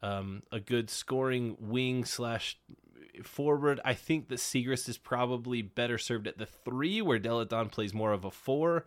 um, 0.02 0.44
a 0.52 0.60
good 0.60 0.90
scoring 0.90 1.58
wing 1.60 2.06
slash 2.06 2.58
forward, 3.26 3.80
I 3.84 3.94
think 3.94 4.30
that 4.30 4.40
Siegrist 4.40 4.90
is 4.90 4.98
probably 4.98 5.62
better 5.62 5.98
served 5.98 6.28
at 6.28 6.38
the 6.38 6.46
three, 6.46 7.02
where 7.02 7.20
Delle 7.20 7.46
Donne 7.46 7.70
plays 7.70 7.94
more 7.94 8.12
of 8.12 8.26
a 8.26 8.32
four. 8.32 8.86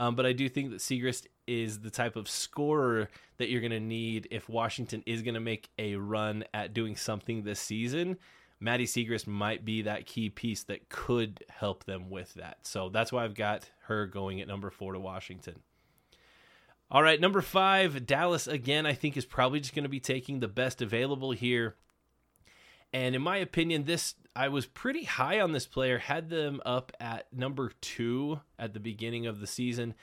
Um, 0.00 0.14
but 0.14 0.26
I 0.26 0.32
do 0.32 0.48
think 0.48 0.70
that 0.70 0.78
Siegrist 0.78 1.26
is 1.46 1.80
the 1.80 1.90
type 1.90 2.14
of 2.14 2.28
scorer 2.28 3.08
that 3.38 3.48
you're 3.48 3.60
going 3.60 3.72
to 3.72 3.80
need 3.80 4.28
if 4.30 4.48
Washington 4.48 5.02
is 5.06 5.22
going 5.22 5.34
to 5.34 5.40
make 5.40 5.70
a 5.78 5.96
run 5.96 6.44
at 6.54 6.72
doing 6.72 6.94
something 6.94 7.42
this 7.42 7.60
season. 7.60 8.16
Maddy 8.60 8.86
Siegrist 8.86 9.26
might 9.26 9.64
be 9.64 9.82
that 9.82 10.06
key 10.06 10.30
piece 10.30 10.64
that 10.64 10.88
could 10.88 11.44
help 11.48 11.84
them 11.84 12.10
with 12.10 12.34
that. 12.34 12.58
So 12.62 12.88
that's 12.88 13.12
why 13.12 13.24
I've 13.24 13.34
got 13.34 13.70
her 13.86 14.06
going 14.06 14.40
at 14.40 14.48
number 14.48 14.70
four 14.70 14.92
to 14.92 15.00
Washington. 15.00 15.60
All 16.90 17.02
right, 17.02 17.20
number 17.20 17.42
five, 17.42 18.06
Dallas 18.06 18.46
again, 18.46 18.86
I 18.86 18.94
think 18.94 19.16
is 19.16 19.26
probably 19.26 19.60
just 19.60 19.74
going 19.74 19.82
to 19.82 19.90
be 19.90 20.00
taking 20.00 20.40
the 20.40 20.48
best 20.48 20.80
available 20.80 21.32
here. 21.32 21.76
And 22.92 23.14
in 23.14 23.22
my 23.22 23.36
opinion, 23.38 23.84
this 23.84 24.14
I 24.34 24.48
was 24.48 24.66
pretty 24.66 25.04
high 25.04 25.40
on 25.40 25.52
this 25.52 25.66
player. 25.66 25.98
Had 25.98 26.30
them 26.30 26.60
up 26.64 26.92
at 27.00 27.32
number 27.32 27.72
two 27.80 28.40
at 28.58 28.72
the 28.72 28.80
beginning 28.80 29.26
of 29.26 29.40
the 29.40 29.46
season. 29.46 29.94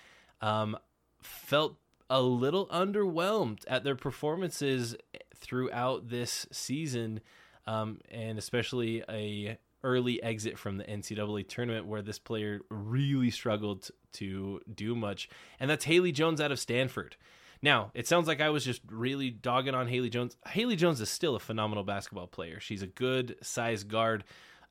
Um, 0.42 0.78
felt 1.22 1.78
a 2.10 2.22
little 2.22 2.68
underwhelmed 2.68 3.64
at 3.68 3.84
their 3.84 3.96
performances 3.96 4.96
throughout 5.36 6.10
this 6.10 6.46
season, 6.52 7.22
um, 7.66 8.00
and 8.12 8.38
especially 8.38 9.04
a 9.10 9.58
early 9.84 10.22
exit 10.22 10.58
from 10.58 10.78
the 10.78 10.84
NCAA 10.84 11.48
tournament 11.48 11.86
where 11.86 12.02
this 12.02 12.20
player 12.20 12.62
really 12.70 13.30
struggled 13.30 13.90
to 14.14 14.60
do 14.74 14.96
much, 14.96 15.30
and 15.60 15.70
that's 15.70 15.86
Haley 15.86 16.12
Jones 16.12 16.42
out 16.42 16.52
of 16.52 16.60
Stanford. 16.60 17.16
Now, 17.62 17.92
it 17.94 18.08
sounds 18.08 18.28
like 18.28 18.42
I 18.42 18.50
was 18.50 18.64
just 18.64 18.82
really 18.90 19.30
dogging 19.30 19.74
on 19.76 19.88
Haley 19.88 20.10
Jones. 20.10 20.38
Haley 20.48 20.76
Jones 20.76 21.02
is 21.02 21.10
still 21.10 21.36
a 21.36 21.40
phenomenal 21.40 21.84
basketball 21.84 22.28
player. 22.28 22.60
She's 22.60 22.82
a 22.82 22.88
good 22.88 23.38
size 23.42 23.84
guard 23.84 24.24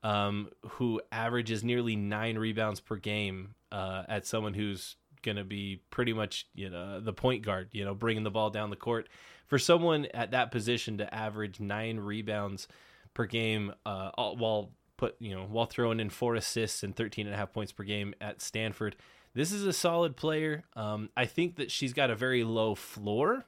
um, 0.02 0.50
who 0.62 1.00
averages 1.10 1.64
nearly 1.64 1.96
nine 1.96 2.36
rebounds 2.36 2.80
per 2.80 2.96
game 2.96 3.54
uh, 3.72 4.04
at 4.08 4.26
someone 4.26 4.54
who's 4.54 4.96
going 5.22 5.36
to 5.36 5.44
be 5.44 5.80
pretty 5.90 6.12
much 6.12 6.46
you 6.54 6.68
know 6.70 7.00
the 7.00 7.12
point 7.12 7.44
guard, 7.44 7.70
you 7.72 7.84
know, 7.84 7.94
bringing 7.94 8.22
the 8.22 8.30
ball 8.30 8.50
down 8.50 8.70
the 8.70 8.76
court. 8.76 9.08
For 9.46 9.58
someone 9.58 10.06
at 10.14 10.30
that 10.30 10.50
position 10.50 10.98
to 10.98 11.14
average 11.14 11.60
nine 11.60 11.98
rebounds 11.98 12.68
per 13.14 13.24
game 13.26 13.72
uh, 13.86 14.10
while 14.16 14.70
put 14.96 15.16
you 15.18 15.34
know 15.34 15.44
while 15.44 15.66
throwing 15.66 16.00
in 16.00 16.10
four 16.10 16.34
assists 16.34 16.82
and 16.82 16.94
13 16.94 17.26
and 17.26 17.34
a 17.34 17.38
half 17.38 17.52
points 17.52 17.72
per 17.72 17.84
game 17.84 18.14
at 18.20 18.40
Stanford, 18.40 18.96
this 19.34 19.52
is 19.52 19.64
a 19.64 19.72
solid 19.72 20.16
player. 20.16 20.64
Um, 20.76 21.10
I 21.16 21.26
think 21.26 21.56
that 21.56 21.70
she's 21.70 21.92
got 21.92 22.10
a 22.10 22.14
very 22.14 22.44
low 22.44 22.74
floor. 22.74 23.44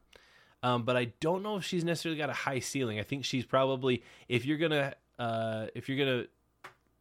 Um, 0.62 0.82
but 0.82 0.96
I 0.96 1.12
don't 1.20 1.42
know 1.42 1.56
if 1.56 1.64
she's 1.64 1.84
necessarily 1.84 2.18
got 2.18 2.30
a 2.30 2.34
high 2.34 2.58
ceiling. 2.58 2.98
I 2.98 3.02
think 3.02 3.24
she's 3.24 3.44
probably 3.44 4.02
if 4.28 4.44
you're 4.44 4.58
gonna 4.58 4.94
uh, 5.18 5.66
if 5.74 5.88
you're 5.88 5.98
gonna 5.98 6.26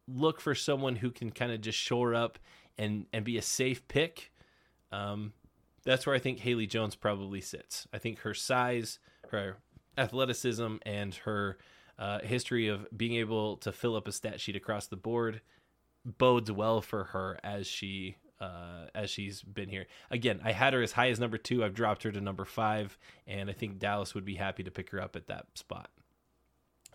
look 0.06 0.40
for 0.40 0.54
someone 0.54 0.96
who 0.96 1.10
can 1.10 1.30
kind 1.30 1.50
of 1.50 1.60
just 1.60 1.78
shore 1.78 2.14
up 2.14 2.38
and 2.78 3.06
and 3.12 3.24
be 3.24 3.38
a 3.38 3.42
safe 3.42 3.86
pick. 3.88 4.30
Um, 4.92 5.32
that's 5.84 6.06
where 6.06 6.14
I 6.14 6.18
think 6.18 6.40
Haley 6.40 6.66
Jones 6.66 6.94
probably 6.94 7.40
sits. 7.40 7.86
I 7.92 7.98
think 7.98 8.20
her 8.20 8.34
size, 8.34 8.98
her 9.30 9.56
athleticism, 9.98 10.76
and 10.84 11.14
her 11.16 11.58
uh, 11.98 12.20
history 12.20 12.68
of 12.68 12.86
being 12.96 13.14
able 13.14 13.56
to 13.58 13.72
fill 13.72 13.96
up 13.96 14.06
a 14.06 14.12
stat 14.12 14.40
sheet 14.40 14.56
across 14.56 14.86
the 14.86 14.96
board 14.96 15.40
bodes 16.04 16.52
well 16.52 16.80
for 16.80 17.04
her 17.04 17.38
as 17.42 17.66
she 17.66 18.16
uh, 18.40 18.86
as 18.94 19.10
she's 19.10 19.42
been 19.42 19.68
here. 19.68 19.86
Again, 20.10 20.40
I 20.44 20.52
had 20.52 20.74
her 20.74 20.82
as 20.82 20.92
high 20.92 21.10
as 21.10 21.20
number 21.20 21.38
two. 21.38 21.64
I've 21.64 21.74
dropped 21.74 22.02
her 22.02 22.12
to 22.12 22.20
number 22.20 22.44
five, 22.44 22.98
and 23.26 23.48
I 23.48 23.52
think 23.52 23.78
Dallas 23.78 24.14
would 24.14 24.24
be 24.24 24.36
happy 24.36 24.62
to 24.62 24.70
pick 24.70 24.90
her 24.90 25.00
up 25.00 25.16
at 25.16 25.26
that 25.28 25.46
spot. 25.54 25.90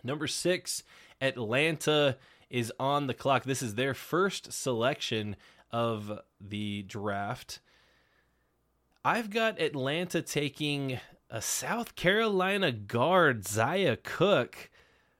Number 0.04 0.26
six, 0.26 0.82
Atlanta 1.20 2.16
is 2.50 2.72
on 2.78 3.06
the 3.06 3.14
clock. 3.14 3.44
This 3.44 3.62
is 3.62 3.74
their 3.74 3.94
first 3.94 4.52
selection 4.52 5.36
of 5.70 6.20
the 6.40 6.82
draft. 6.82 7.60
I've 9.04 9.30
got 9.30 9.60
Atlanta 9.60 10.22
taking 10.22 11.00
a 11.30 11.40
South 11.40 11.96
Carolina 11.96 12.70
guard, 12.70 13.48
Zia 13.48 13.96
Cooke, 13.96 14.70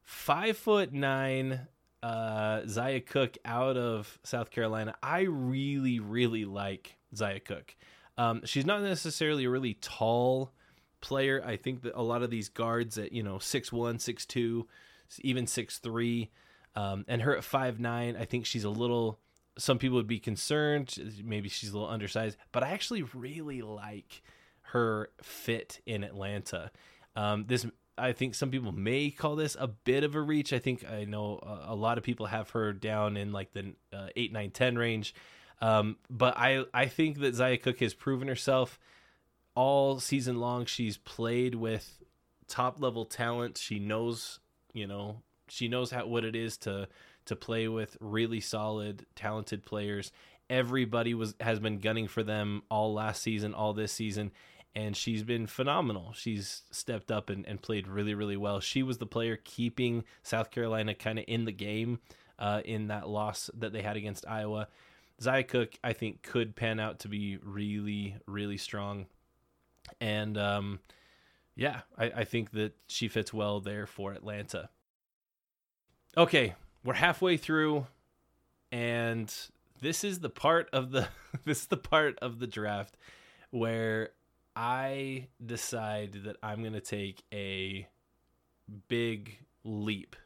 five 0.02 0.56
foot 0.56 0.92
nine. 0.92 1.68
Uh, 2.02 2.66
Zia 2.66 3.00
Cooke 3.00 3.38
out 3.44 3.76
of 3.76 4.18
South 4.24 4.50
Carolina. 4.50 4.94
I 5.02 5.20
really, 5.22 6.00
really 6.00 6.44
like 6.44 6.96
Zia 7.14 7.40
Cooke. 7.40 7.76
Um, 8.18 8.42
she's 8.44 8.66
not 8.66 8.82
necessarily 8.82 9.44
a 9.44 9.50
really 9.50 9.74
tall 9.74 10.52
player. 11.00 11.42
I 11.44 11.56
think 11.56 11.82
that 11.82 11.94
a 11.94 12.02
lot 12.02 12.22
of 12.22 12.30
these 12.30 12.48
guards 12.48 12.98
at 12.98 13.12
you 13.12 13.22
know 13.22 13.38
six 13.38 13.72
one, 13.72 13.98
six 13.98 14.26
two, 14.26 14.66
even 15.20 15.46
six 15.46 15.78
three, 15.78 16.30
um, 16.74 17.04
and 17.06 17.22
her 17.22 17.36
at 17.36 17.44
five 17.44 17.78
nine. 17.78 18.16
I 18.18 18.24
think 18.24 18.46
she's 18.46 18.64
a 18.64 18.70
little 18.70 19.18
some 19.58 19.78
people 19.78 19.96
would 19.96 20.06
be 20.06 20.18
concerned. 20.18 20.96
Maybe 21.22 21.48
she's 21.48 21.70
a 21.70 21.72
little 21.74 21.88
undersized, 21.88 22.36
but 22.52 22.62
I 22.62 22.70
actually 22.70 23.02
really 23.14 23.62
like 23.62 24.22
her 24.62 25.10
fit 25.22 25.80
in 25.84 26.04
Atlanta. 26.04 26.70
Um, 27.14 27.44
this, 27.46 27.66
I 27.98 28.12
think, 28.12 28.34
some 28.34 28.50
people 28.50 28.72
may 28.72 29.10
call 29.10 29.36
this 29.36 29.56
a 29.58 29.68
bit 29.68 30.04
of 30.04 30.14
a 30.14 30.20
reach. 30.20 30.52
I 30.52 30.58
think 30.58 30.84
I 30.88 31.04
know 31.04 31.38
a, 31.42 31.72
a 31.72 31.74
lot 31.74 31.98
of 31.98 32.04
people 32.04 32.26
have 32.26 32.50
her 32.50 32.72
down 32.72 33.16
in 33.16 33.32
like 33.32 33.52
the 33.52 33.74
uh, 33.92 34.08
eight, 34.16 34.32
nine, 34.32 34.50
ten 34.50 34.76
range. 34.76 35.14
Um, 35.60 35.96
but 36.10 36.36
I, 36.36 36.64
I 36.74 36.86
think 36.86 37.20
that 37.20 37.34
Zia 37.34 37.56
Cooke 37.56 37.80
has 37.80 37.94
proven 37.94 38.28
herself 38.28 38.78
all 39.54 40.00
season 40.00 40.40
long. 40.40 40.64
She's 40.64 40.96
played 40.96 41.54
with 41.54 42.02
top 42.48 42.80
level 42.80 43.04
talent. 43.04 43.58
She 43.58 43.78
knows, 43.78 44.40
you 44.72 44.86
know, 44.86 45.22
she 45.48 45.68
knows 45.68 45.90
how 45.90 46.06
what 46.06 46.24
it 46.24 46.34
is 46.34 46.56
to 46.58 46.88
to 47.26 47.36
play 47.36 47.68
with 47.68 47.96
really 48.00 48.40
solid, 48.40 49.06
talented 49.14 49.64
players. 49.64 50.10
Everybody 50.50 51.14
was 51.14 51.34
has 51.40 51.60
been 51.60 51.78
gunning 51.78 52.08
for 52.08 52.22
them 52.22 52.62
all 52.70 52.92
last 52.92 53.22
season, 53.22 53.54
all 53.54 53.72
this 53.72 53.92
season, 53.92 54.32
and 54.74 54.96
she's 54.96 55.22
been 55.22 55.46
phenomenal. 55.46 56.12
She's 56.14 56.62
stepped 56.70 57.10
up 57.10 57.28
and, 57.30 57.46
and 57.46 57.60
played 57.60 57.88
really, 57.88 58.14
really 58.14 58.36
well. 58.36 58.60
She 58.60 58.82
was 58.82 58.98
the 58.98 59.06
player 59.06 59.38
keeping 59.42 60.04
South 60.22 60.50
Carolina 60.50 60.94
kind 60.94 61.18
of 61.18 61.24
in 61.28 61.44
the 61.44 61.52
game 61.52 62.00
uh, 62.38 62.62
in 62.64 62.88
that 62.88 63.08
loss 63.08 63.50
that 63.54 63.72
they 63.72 63.82
had 63.82 63.96
against 63.96 64.26
Iowa. 64.26 64.68
Zia 65.20 65.44
Cooke, 65.44 65.78
I 65.84 65.92
think, 65.92 66.22
could 66.22 66.56
pan 66.56 66.80
out 66.80 67.00
to 67.00 67.08
be 67.08 67.38
really, 67.42 68.16
really 68.26 68.56
strong. 68.56 69.06
And 70.00 70.38
um, 70.38 70.80
yeah, 71.54 71.82
I, 71.98 72.04
I 72.04 72.24
think 72.24 72.52
that 72.52 72.72
she 72.86 73.08
fits 73.08 73.32
well 73.32 73.60
there 73.60 73.86
for 73.86 74.12
Atlanta. 74.12 74.70
Okay, 76.16 76.54
we're 76.84 76.94
halfway 76.94 77.36
through 77.36 77.86
and 78.72 79.32
this 79.82 80.02
is 80.02 80.20
the 80.20 80.30
part 80.30 80.68
of 80.72 80.90
the 80.90 81.06
this 81.44 81.60
is 81.60 81.66
the 81.66 81.76
part 81.76 82.18
of 82.20 82.40
the 82.40 82.46
draft 82.46 82.96
where 83.50 84.10
I 84.54 85.28
decide 85.44 86.24
that 86.24 86.36
I'm 86.42 86.60
going 86.60 86.74
to 86.74 86.80
take 86.80 87.22
a 87.32 87.86
big 88.88 89.38
leap. 89.64 90.16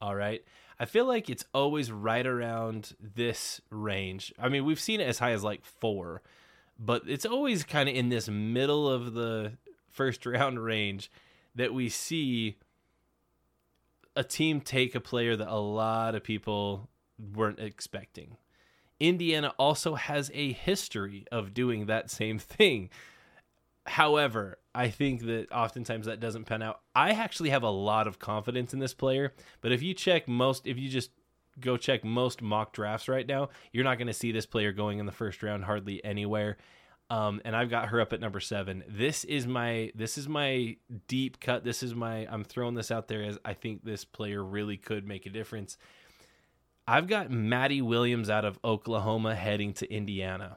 All 0.00 0.14
right. 0.14 0.44
I 0.78 0.84
feel 0.84 1.06
like 1.06 1.30
it's 1.30 1.44
always 1.54 1.92
right 1.92 2.26
around 2.26 2.94
this 3.00 3.60
range. 3.70 4.32
I 4.38 4.48
mean, 4.48 4.64
we've 4.64 4.80
seen 4.80 5.00
it 5.00 5.06
as 5.06 5.18
high 5.18 5.32
as 5.32 5.44
like 5.44 5.64
4, 5.64 6.22
but 6.78 7.02
it's 7.06 7.26
always 7.26 7.62
kind 7.64 7.88
of 7.88 7.94
in 7.94 8.08
this 8.08 8.28
middle 8.28 8.88
of 8.88 9.14
the 9.14 9.52
first 9.90 10.26
round 10.26 10.62
range 10.62 11.10
that 11.54 11.72
we 11.72 11.88
see 11.88 12.56
a 14.16 14.24
team 14.24 14.60
take 14.60 14.94
a 14.94 15.00
player 15.00 15.36
that 15.36 15.48
a 15.48 15.58
lot 15.58 16.14
of 16.14 16.24
people 16.24 16.88
weren't 17.34 17.60
expecting. 17.60 18.36
Indiana 19.00 19.52
also 19.58 19.94
has 19.94 20.30
a 20.34 20.52
history 20.52 21.26
of 21.32 21.54
doing 21.54 21.86
that 21.86 22.10
same 22.10 22.38
thing. 22.38 22.90
However, 23.86 24.58
I 24.74 24.88
think 24.88 25.22
that 25.22 25.52
oftentimes 25.52 26.06
that 26.06 26.20
doesn't 26.20 26.44
pan 26.44 26.62
out. 26.62 26.80
I 26.94 27.10
actually 27.10 27.50
have 27.50 27.62
a 27.62 27.70
lot 27.70 28.06
of 28.06 28.18
confidence 28.18 28.72
in 28.72 28.78
this 28.78 28.94
player, 28.94 29.34
but 29.60 29.72
if 29.72 29.82
you 29.82 29.92
check 29.92 30.28
most, 30.28 30.66
if 30.66 30.78
you 30.78 30.88
just 30.88 31.10
go 31.60 31.76
check 31.76 32.04
most 32.04 32.40
mock 32.42 32.72
drafts 32.72 33.08
right 33.08 33.26
now, 33.26 33.50
you're 33.72 33.84
not 33.84 33.98
going 33.98 34.06
to 34.06 34.14
see 34.14 34.32
this 34.32 34.46
player 34.46 34.72
going 34.72 34.98
in 34.98 35.06
the 35.06 35.12
first 35.12 35.42
round 35.42 35.64
hardly 35.64 36.02
anywhere. 36.04 36.56
Um, 37.10 37.42
and 37.44 37.54
I've 37.54 37.68
got 37.68 37.88
her 37.88 38.00
up 38.00 38.14
at 38.14 38.20
number 38.20 38.40
seven. 38.40 38.84
This 38.88 39.24
is 39.24 39.46
my 39.46 39.92
this 39.94 40.16
is 40.16 40.28
my 40.28 40.76
deep 41.08 41.40
cut. 41.40 41.62
This 41.62 41.82
is 41.82 41.94
my 41.94 42.26
I'm 42.30 42.42
throwing 42.42 42.74
this 42.74 42.90
out 42.90 43.08
there 43.08 43.22
as 43.22 43.38
I 43.44 43.52
think 43.52 43.84
this 43.84 44.04
player 44.04 44.42
really 44.42 44.78
could 44.78 45.06
make 45.06 45.26
a 45.26 45.30
difference. 45.30 45.76
I've 46.88 47.08
got 47.08 47.30
Madi 47.30 47.82
Williams 47.82 48.30
out 48.30 48.46
of 48.46 48.58
Oklahoma 48.64 49.34
heading 49.34 49.74
to 49.74 49.92
Indiana. 49.92 50.56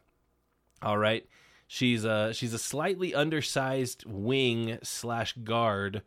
All 0.81 0.97
right, 0.97 1.27
she's 1.67 2.05
a 2.05 2.33
she's 2.33 2.53
a 2.53 2.59
slightly 2.59 3.13
undersized 3.13 4.03
wing 4.05 4.77
slash 4.83 5.33
guard. 5.43 6.01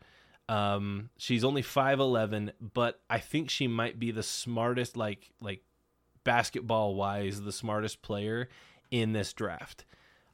Um, 0.47 1.09
she's 1.17 1.43
only 1.43 1.61
five 1.61 1.99
eleven, 1.99 2.51
but 2.59 2.99
I 3.09 3.19
think 3.19 3.49
she 3.49 3.67
might 3.67 3.99
be 3.99 4.11
the 4.11 4.23
smartest, 4.23 4.97
like 4.97 5.31
like 5.41 5.61
basketball 6.23 6.95
wise, 6.95 7.41
the 7.41 7.51
smartest 7.51 8.01
player 8.01 8.49
in 8.91 9.13
this 9.13 9.33
draft. 9.33 9.85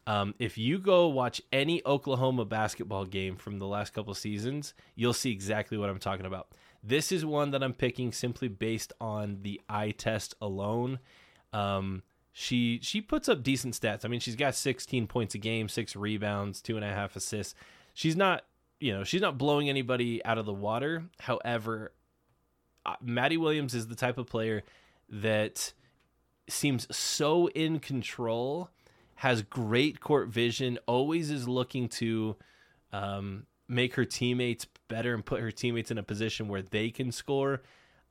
Um, 0.08 0.36
if 0.38 0.58
you 0.58 0.78
go 0.78 1.08
watch 1.08 1.42
any 1.52 1.82
Oklahoma 1.86 2.46
basketball 2.46 3.06
game 3.06 3.38
from 3.38 3.58
the 3.58 3.66
last 3.66 3.94
couple 3.94 4.14
seasons, 4.14 4.74
you'll 4.94 5.14
see 5.14 5.32
exactly 5.32 5.78
what 5.78 5.90
I'm 5.90 6.00
talking 6.00 6.28
about. 6.28 6.50
This 6.84 7.12
is 7.12 7.26
one 7.26 7.52
that 7.52 7.64
I'm 7.64 7.74
picking 7.74 8.12
simply 8.12 8.48
based 8.48 8.94
on 9.02 9.40
the 9.42 9.60
eye 9.68 9.92
test 9.92 10.36
alone. 10.40 11.00
Um, 11.54 12.04
she 12.38 12.80
she 12.82 13.00
puts 13.00 13.30
up 13.30 13.43
decent 13.43 13.80
stats. 13.80 14.04
I 14.04 14.10
mean, 14.10 14.19
she's 14.19 14.36
got 14.36 14.56
16 14.56 15.08
points 15.08 15.36
a 15.36 15.38
game, 15.38 15.69
six 15.69 15.95
rebounds, 15.95 16.62
two 16.62 16.76
and 16.76 16.84
a 16.84 16.89
half 16.89 17.15
assists. 17.15 17.56
She's 17.93 18.17
not 18.17 18.43
you 18.82 18.91
know 18.91 19.06
she's 19.06 19.21
not 19.21 19.38
blowing 19.38 19.69
anybody 19.69 20.24
out 20.26 20.38
of 20.38 20.45
the 20.45 20.54
water. 20.54 21.06
However, 21.17 21.93
uh, 22.86 22.95
Madi 23.02 23.38
Williams 23.38 23.74
is 23.74 23.88
the 23.88 23.95
type 23.95 24.17
of 24.17 24.28
player 24.28 24.63
that 25.08 25.71
seems 26.50 26.93
so 26.93 27.48
in 27.52 27.80
control 27.80 28.69
has 29.15 29.41
great 29.41 30.02
court 30.02 30.28
vision, 30.28 30.78
always 30.88 31.32
is 31.32 31.48
looking 31.48 31.88
to 31.88 32.36
um, 32.91 33.45
make 33.69 33.95
her 33.95 34.04
teammates 34.04 34.67
better 34.89 35.13
and 35.13 35.26
put 35.26 35.39
her 35.39 35.52
teammates 35.52 35.89
in 35.89 35.98
a 35.98 36.04
position 36.04 36.50
where 36.50 36.62
they 36.62 36.89
can 36.89 37.13
score. 37.13 37.62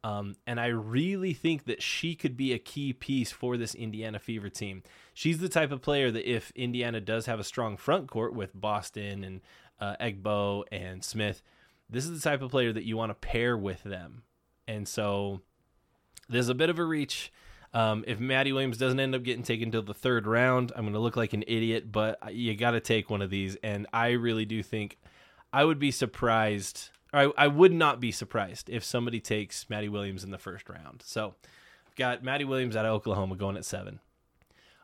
Um, 0.05 0.37
and 0.47 0.61
I 0.61 0.67
really 0.67 1.33
think 1.33 1.65
that 1.65 1.83
she 1.83 2.15
could 2.15 2.37
be 2.37 2.53
a 2.53 2.59
key 2.59 2.93
piece 2.93 3.33
for 3.33 3.57
this 3.57 3.75
Indiana 3.75 4.19
Fever 4.19 4.51
team. 4.51 4.83
She's 5.15 5.39
the 5.39 5.49
type 5.49 5.73
of 5.73 5.81
player 5.81 6.11
that 6.11 6.31
if 6.31 6.53
Indiana 6.55 7.01
does 7.01 7.25
have 7.25 7.41
a 7.41 7.45
strong 7.45 7.79
front 7.79 8.11
court 8.11 8.35
with 8.35 8.51
Boston 8.55 9.25
and 9.25 9.41
uh, 9.81 9.97
Egbo 9.99 10.65
and 10.71 11.03
Smith, 11.03 11.43
this 11.89 12.05
is 12.05 12.23
the 12.23 12.31
type 12.31 12.43
of 12.43 12.51
player 12.51 12.71
that 12.71 12.85
you 12.85 12.99
want 12.99 13.11
to 13.11 13.15
pair 13.15 13.57
with 13.57 13.83
them. 13.83 14.25
And 14.69 14.87
so 14.87 15.41
there's 16.29 16.51
a 16.51 16.55
bit 16.55 16.69
of 16.69 16.79
a 16.79 16.85
reach. 16.85 17.33
Um, 17.73 18.05
if 18.07 18.21
Madi 18.21 18.53
Williams 18.53 18.77
doesn't 18.77 19.01
end 19.01 19.15
up 19.15 19.23
getting 19.23 19.43
taken 19.43 19.71
to 19.73 19.81
the 19.81 19.95
third 19.95 20.27
round, 20.27 20.71
I'm 20.77 20.83
going 20.83 20.93
to 20.93 21.01
look 21.01 21.17
like 21.17 21.33
an 21.33 21.45
idiot, 21.47 21.91
but 21.91 22.19
you 22.31 22.55
got 22.55 22.73
to 22.73 22.81
take 22.81 23.09
one 23.09 23.23
of 23.23 23.31
these. 23.31 23.57
And 23.63 23.87
I 23.91 24.11
really 24.11 24.45
do 24.45 24.63
think 24.63 24.99
I 25.51 25.65
would 25.65 25.79
be 25.79 25.91
surprised 25.91 26.91
I, 27.15 27.31
I 27.37 27.47
would 27.47 27.73
not 27.73 28.01
be 28.01 28.11
surprised 28.11 28.69
if 28.69 28.83
somebody 28.83 29.21
takes 29.21 29.69
Madi 29.71 29.89
Williams 29.89 30.25
in 30.25 30.31
the 30.31 30.39
first 30.39 30.69
round. 30.69 31.03
So 31.05 31.35
I've 31.87 31.95
got 31.97 32.25
Madi 32.25 32.45
Williams 32.45 32.77
out 32.77 32.85
of 32.85 32.93
Oklahoma 32.93 33.37
going 33.37 33.57
at 33.57 33.65
seven. 33.65 34.01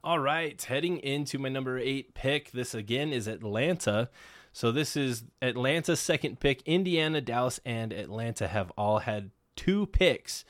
All 0.03 0.19
right, 0.19 0.61
heading 0.63 0.99
into 0.99 1.39
my 1.39 1.51
number 1.51 1.79
eight 1.79 2.15
pick. 2.15 2.53
This 2.53 2.75
again 2.75 3.13
is 3.13 3.27
Atlanta. 3.27 4.09
So 4.53 4.73
this 4.73 4.97
is 4.97 5.25
Atlanta's 5.43 6.01
second 6.01 6.41
pick. 6.41 6.63
Indiana, 6.63 7.21
Dallas, 7.21 7.61
and 7.67 7.93
Atlanta 7.93 8.49
have 8.49 8.73
all 8.79 9.01
had 9.01 9.31
two 9.57 9.87
picks 9.87 10.45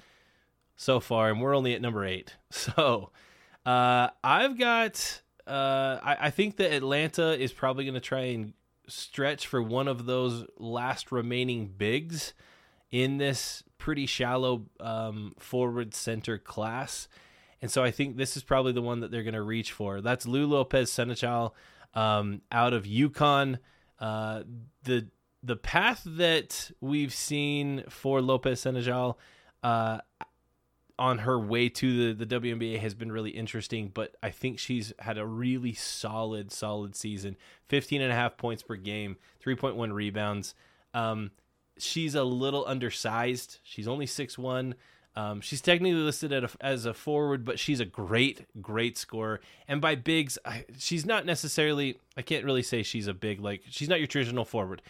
so 0.76 1.00
far, 1.00 1.30
and 1.30 1.40
we're 1.40 1.56
only 1.56 1.74
at 1.74 1.82
number 1.82 2.04
eight. 2.04 2.36
So 2.50 3.10
uh, 3.64 4.08
I've 4.22 4.58
got. 4.58 5.22
Uh, 5.46 5.98
I, 6.02 6.16
I 6.20 6.30
think 6.30 6.56
that 6.58 6.72
Atlanta 6.72 7.40
is 7.40 7.52
probably 7.52 7.84
going 7.84 7.94
to 7.94 8.00
try 8.00 8.20
and 8.20 8.52
stretch 8.90 9.46
for 9.46 9.62
one 9.62 9.88
of 9.88 10.06
those 10.06 10.44
last 10.58 11.12
remaining 11.12 11.68
bigs 11.68 12.34
in 12.90 13.18
this 13.18 13.62
pretty 13.78 14.06
shallow 14.06 14.66
um, 14.78 15.34
forward 15.38 15.94
center 15.94 16.38
class. 16.38 17.08
And 17.62 17.70
so 17.70 17.82
I 17.82 17.90
think 17.90 18.16
this 18.16 18.36
is 18.36 18.42
probably 18.42 18.72
the 18.72 18.82
one 18.82 19.00
that 19.00 19.10
they're 19.10 19.22
going 19.22 19.34
to 19.34 19.42
reach 19.42 19.72
for. 19.72 20.00
That's 20.00 20.26
Lou 20.26 20.46
Lopez 20.46 20.90
Sénéchal 20.90 21.52
um, 21.94 22.42
out 22.50 22.72
of 22.72 22.84
UConn. 22.84 23.58
Uh, 23.98 24.42
the 24.84 25.08
the 25.42 25.56
path 25.56 26.02
that 26.04 26.70
we've 26.80 27.14
seen 27.14 27.84
for 27.88 28.20
Lopez 28.20 28.62
Sénéchal 28.62 29.16
uh, 29.62 29.98
on 31.00 31.18
her 31.18 31.40
way 31.40 31.70
to 31.70 32.12
the, 32.12 32.24
the 32.26 32.40
WNBA 32.40 32.78
has 32.78 32.92
been 32.92 33.10
really 33.10 33.30
interesting, 33.30 33.90
but 33.92 34.14
I 34.22 34.28
think 34.28 34.58
she's 34.58 34.92
had 34.98 35.16
a 35.16 35.24
really 35.24 35.72
solid, 35.72 36.52
solid 36.52 36.94
season 36.94 37.38
15 37.68 38.02
and 38.02 38.12
a 38.12 38.14
half 38.14 38.36
points 38.36 38.62
per 38.62 38.76
game, 38.76 39.16
3.1 39.42 39.94
rebounds. 39.94 40.54
Um, 40.92 41.30
she's 41.78 42.14
a 42.14 42.22
little 42.22 42.66
undersized. 42.66 43.60
She's 43.62 43.88
only 43.88 44.04
6'1. 44.04 44.74
Um, 45.16 45.40
she's 45.40 45.62
technically 45.62 45.94
listed 45.94 46.32
a, 46.32 46.50
as 46.60 46.84
a 46.84 46.92
forward, 46.92 47.46
but 47.46 47.58
she's 47.58 47.80
a 47.80 47.86
great, 47.86 48.44
great 48.60 48.98
scorer. 48.98 49.40
And 49.66 49.80
by 49.80 49.94
bigs, 49.94 50.38
I, 50.44 50.66
she's 50.76 51.06
not 51.06 51.24
necessarily, 51.24 51.98
I 52.18 52.22
can't 52.22 52.44
really 52.44 52.62
say 52.62 52.82
she's 52.82 53.06
a 53.06 53.14
big, 53.14 53.40
like, 53.40 53.62
she's 53.70 53.88
not 53.88 54.00
your 54.00 54.06
traditional 54.06 54.44
forward. 54.44 54.82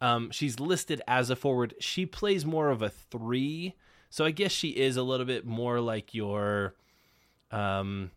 Um, 0.00 0.32
she's 0.32 0.58
listed 0.58 1.00
as 1.06 1.30
a 1.30 1.36
forward. 1.36 1.74
She 1.78 2.04
plays 2.04 2.44
more 2.44 2.70
of 2.70 2.82
a 2.82 2.90
three 2.90 3.76
so 4.12 4.26
I 4.26 4.30
guess 4.30 4.52
she 4.52 4.68
is 4.68 4.98
a 4.98 5.02
little 5.02 5.24
bit 5.24 5.46
more 5.46 5.80
like 5.80 6.12
your, 6.12 6.74
um, 7.50 8.10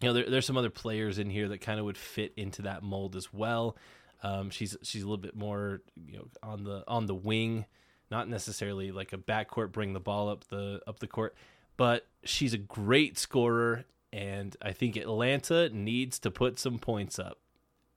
you 0.00 0.08
know, 0.08 0.12
there, 0.12 0.30
there's 0.30 0.46
some 0.46 0.56
other 0.56 0.70
players 0.70 1.18
in 1.18 1.28
here 1.28 1.48
that 1.48 1.60
kind 1.60 1.80
of 1.80 1.86
would 1.86 1.98
fit 1.98 2.32
into 2.36 2.62
that 2.62 2.84
mold 2.84 3.16
as 3.16 3.34
well. 3.34 3.76
Um, 4.22 4.50
she's 4.50 4.76
she's 4.82 5.02
a 5.02 5.06
little 5.06 5.16
bit 5.16 5.34
more, 5.34 5.82
you 6.06 6.18
know, 6.18 6.28
on 6.40 6.62
the 6.62 6.84
on 6.86 7.06
the 7.06 7.16
wing, 7.16 7.66
not 8.12 8.28
necessarily 8.28 8.92
like 8.92 9.12
a 9.12 9.18
backcourt 9.18 9.72
bring 9.72 9.92
the 9.92 9.98
ball 9.98 10.28
up 10.28 10.44
the 10.44 10.80
up 10.86 11.00
the 11.00 11.08
court, 11.08 11.34
but 11.76 12.06
she's 12.22 12.54
a 12.54 12.58
great 12.58 13.18
scorer, 13.18 13.86
and 14.12 14.56
I 14.62 14.70
think 14.70 14.96
Atlanta 14.96 15.68
needs 15.68 16.20
to 16.20 16.30
put 16.30 16.60
some 16.60 16.78
points 16.78 17.18
up. 17.18 17.40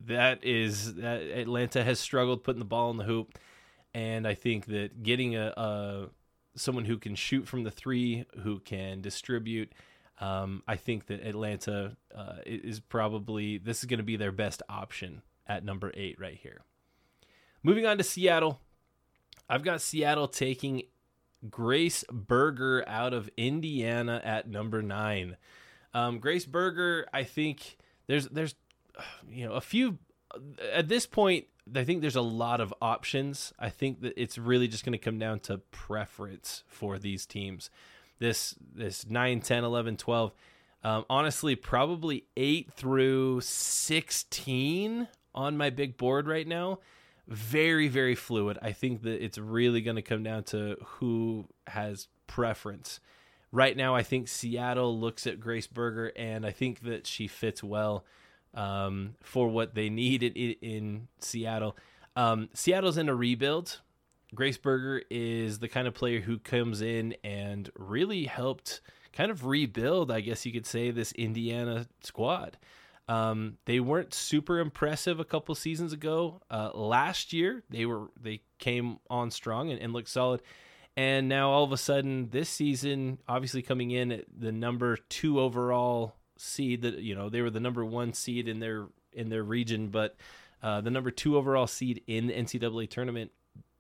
That 0.03 0.43
is 0.43 0.95
that 0.95 1.21
Atlanta 1.21 1.83
has 1.83 1.99
struggled 1.99 2.43
putting 2.43 2.57
the 2.57 2.65
ball 2.65 2.89
in 2.89 2.97
the 2.97 3.03
hoop, 3.03 3.37
and 3.93 4.27
I 4.27 4.33
think 4.33 4.65
that 4.65 5.03
getting 5.03 5.35
a, 5.35 5.53
a 5.55 6.07
someone 6.57 6.85
who 6.85 6.97
can 6.97 7.15
shoot 7.15 7.47
from 7.47 7.63
the 7.63 7.71
three, 7.71 8.25
who 8.43 8.59
can 8.59 9.01
distribute. 9.01 9.71
Um, 10.19 10.63
I 10.67 10.75
think 10.75 11.07
that 11.07 11.25
Atlanta 11.25 11.95
uh, 12.15 12.37
is 12.45 12.79
probably 12.79 13.57
this 13.57 13.79
is 13.79 13.85
going 13.85 13.99
to 13.99 14.03
be 14.03 14.17
their 14.17 14.31
best 14.31 14.63
option 14.67 15.21
at 15.47 15.63
number 15.63 15.91
eight 15.95 16.19
right 16.19 16.37
here. 16.41 16.61
Moving 17.63 17.85
on 17.85 17.97
to 17.97 18.03
Seattle, 18.03 18.59
I've 19.49 19.63
got 19.63 19.81
Seattle 19.81 20.27
taking 20.27 20.83
Grace 21.49 22.03
Berger 22.11 22.83
out 22.87 23.13
of 23.13 23.29
Indiana 23.37 24.21
at 24.23 24.49
number 24.49 24.81
nine. 24.81 25.37
Um, 25.93 26.19
Grace 26.19 26.45
Berger, 26.45 27.07
I 27.13 27.23
think 27.23 27.77
there's 28.07 28.27
there's 28.27 28.55
you 29.29 29.45
know 29.47 29.53
a 29.53 29.61
few 29.61 29.99
at 30.73 30.87
this 30.87 31.05
point 31.05 31.45
I 31.75 31.83
think 31.83 32.01
there's 32.01 32.15
a 32.15 32.21
lot 32.21 32.61
of 32.61 32.73
options. 32.81 33.53
I 33.59 33.69
think 33.69 34.01
that 34.01 34.13
it's 34.15 34.37
really 34.37 34.67
just 34.67 34.85
going 34.85 34.93
to 34.93 34.97
come 34.97 35.19
down 35.19 35.39
to 35.41 35.57
preference 35.57 36.63
for 36.67 36.97
these 36.97 37.25
teams. 37.25 37.69
This 38.19 38.55
this 38.73 39.07
9, 39.07 39.41
10, 39.41 39.63
11, 39.63 39.97
12 39.97 40.33
um, 40.83 41.05
honestly 41.09 41.55
probably 41.55 42.25
8 42.37 42.71
through 42.71 43.41
16 43.41 45.07
on 45.33 45.57
my 45.57 45.69
big 45.69 45.97
board 45.97 46.27
right 46.27 46.47
now. 46.47 46.79
Very 47.27 47.87
very 47.87 48.15
fluid. 48.15 48.57
I 48.61 48.71
think 48.71 49.01
that 49.03 49.23
it's 49.23 49.37
really 49.37 49.81
going 49.81 49.97
to 49.97 50.01
come 50.01 50.23
down 50.23 50.43
to 50.45 50.77
who 50.85 51.47
has 51.67 52.07
preference. 52.27 52.99
Right 53.51 53.75
now 53.75 53.95
I 53.95 54.03
think 54.03 54.27
Seattle 54.27 54.97
looks 54.99 55.27
at 55.27 55.39
Grace 55.39 55.67
Berger 55.67 56.11
and 56.15 56.45
I 56.45 56.51
think 56.51 56.81
that 56.81 57.05
she 57.05 57.27
fits 57.27 57.63
well 57.63 58.05
um, 58.53 59.15
for 59.21 59.47
what 59.47 59.75
they 59.75 59.89
need 59.89 60.23
in, 60.23 60.55
in 60.61 61.07
Seattle. 61.19 61.77
Um, 62.15 62.49
Seattle's 62.53 62.97
in 62.97 63.09
a 63.09 63.15
rebuild. 63.15 63.79
Grace 64.35 64.57
Berger 64.57 65.03
is 65.09 65.59
the 65.59 65.69
kind 65.69 65.87
of 65.87 65.93
player 65.93 66.19
who 66.19 66.37
comes 66.37 66.81
in 66.81 67.15
and 67.23 67.69
really 67.77 68.25
helped 68.25 68.81
kind 69.13 69.31
of 69.31 69.45
rebuild, 69.45 70.11
I 70.11 70.21
guess 70.21 70.45
you 70.45 70.51
could 70.51 70.65
say, 70.65 70.91
this 70.91 71.11
Indiana 71.13 71.87
squad. 72.01 72.57
Um, 73.07 73.57
they 73.65 73.79
weren't 73.79 74.13
super 74.13 74.59
impressive 74.59 75.19
a 75.19 75.25
couple 75.25 75.55
seasons 75.55 75.93
ago. 75.93 76.41
Uh, 76.51 76.71
last 76.73 77.31
year, 77.31 77.63
they 77.69 77.85
were 77.85 78.07
they 78.21 78.41
came 78.59 78.99
on 79.09 79.31
strong 79.31 79.71
and, 79.71 79.81
and 79.81 79.93
looked 79.93 80.09
solid. 80.09 80.41
And 80.97 81.29
now 81.29 81.51
all 81.51 81.63
of 81.63 81.71
a 81.71 81.77
sudden, 81.77 82.29
this 82.31 82.49
season, 82.49 83.19
obviously 83.27 83.61
coming 83.61 83.91
in 83.91 84.11
at 84.11 84.25
the 84.35 84.51
number 84.51 84.97
two 84.97 85.39
overall 85.39 86.15
seed 86.37 86.81
that 86.83 86.99
you 86.99 87.15
know 87.15 87.29
they 87.29 87.41
were 87.41 87.49
the 87.49 87.59
number 87.59 87.83
one 87.83 88.13
seed 88.13 88.47
in 88.47 88.59
their 88.59 88.87
in 89.13 89.29
their 89.29 89.43
region, 89.43 89.89
but 89.89 90.15
uh, 90.61 90.81
the 90.81 90.91
number 90.91 91.11
two 91.11 91.37
overall 91.37 91.67
seed 91.67 92.01
in 92.07 92.27
the 92.27 92.33
NCAA 92.33 92.89
tournament. 92.89 93.31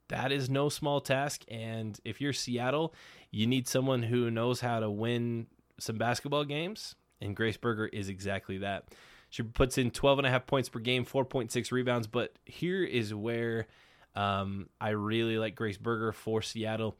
That 0.09 0.31
is 0.31 0.49
no 0.49 0.69
small 0.69 1.01
task, 1.01 1.43
and 1.49 1.99
if 2.05 2.21
you're 2.21 2.31
Seattle, 2.31 2.93
you 3.29 3.45
need 3.45 3.67
someone 3.67 4.03
who 4.03 4.31
knows 4.31 4.61
how 4.61 4.79
to 4.79 4.89
win 4.89 5.47
some 5.79 5.97
basketball 5.97 6.45
games, 6.45 6.95
and 7.19 7.35
Grace 7.35 7.57
Berger 7.57 7.87
is 7.87 8.07
exactly 8.07 8.59
that. 8.59 8.85
She 9.29 9.43
puts 9.43 9.77
in 9.77 9.91
12 9.91 10.19
and 10.19 10.27
a 10.27 10.29
half 10.29 10.47
points 10.47 10.69
per 10.69 10.79
game, 10.79 11.05
4.6 11.05 11.71
rebounds, 11.73 12.07
but 12.07 12.33
here 12.45 12.83
is 12.83 13.13
where 13.13 13.67
um, 14.15 14.69
I 14.79 14.89
really 14.89 15.37
like 15.37 15.55
Grace 15.55 15.77
Berger 15.77 16.13
for 16.13 16.41
Seattle. 16.41 16.95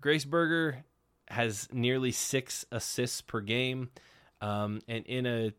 Grace 0.00 0.24
Berger 0.24 0.84
has 1.28 1.68
nearly 1.72 2.12
six 2.12 2.64
assists 2.70 3.20
per 3.22 3.40
game. 3.40 3.90
Um, 4.40 4.80
and 4.88 5.04
in 5.06 5.26
a 5.26 5.52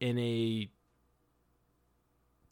in 0.00 0.18
a 0.18 0.68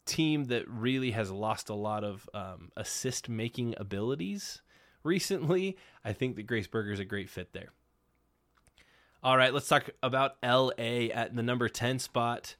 team 0.05 0.45
that 0.45 0.67
really 0.67 1.11
has 1.11 1.31
lost 1.31 1.69
a 1.69 1.73
lot 1.73 2.03
of 2.03 2.29
um, 2.33 2.71
assist 2.75 3.29
making 3.29 3.75
abilities 3.77 4.61
recently, 5.03 5.77
I 6.03 6.13
think 6.13 6.35
that 6.35 6.43
Grace 6.43 6.67
Berger 6.67 6.91
is 6.91 6.99
a 6.99 7.05
great 7.05 7.29
fit 7.29 7.53
there. 7.53 7.69
All 9.21 9.37
right, 9.37 9.53
let's 9.53 9.67
talk 9.67 9.89
about 10.01 10.35
LA 10.43 11.07
at 11.13 11.33
the 11.33 11.43
number 11.43 11.69
10 11.69 11.99
spot. 11.99 12.55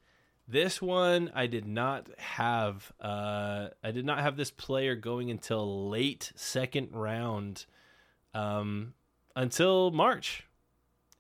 This 0.48 0.82
one 0.82 1.32
I 1.34 1.48
did 1.48 1.66
not 1.66 2.08
have. 2.18 2.92
Uh, 3.02 3.70
I 3.84 3.92
did 3.92 4.06
not 4.06 4.20
have 4.20 4.38
this 4.38 4.52
player 4.52 4.96
going 4.96 5.30
until 5.30 5.90
late 5.90 6.32
second 6.36 6.90
round, 6.94 7.66
um, 8.34 8.94
until 9.36 9.92
March 9.92 10.46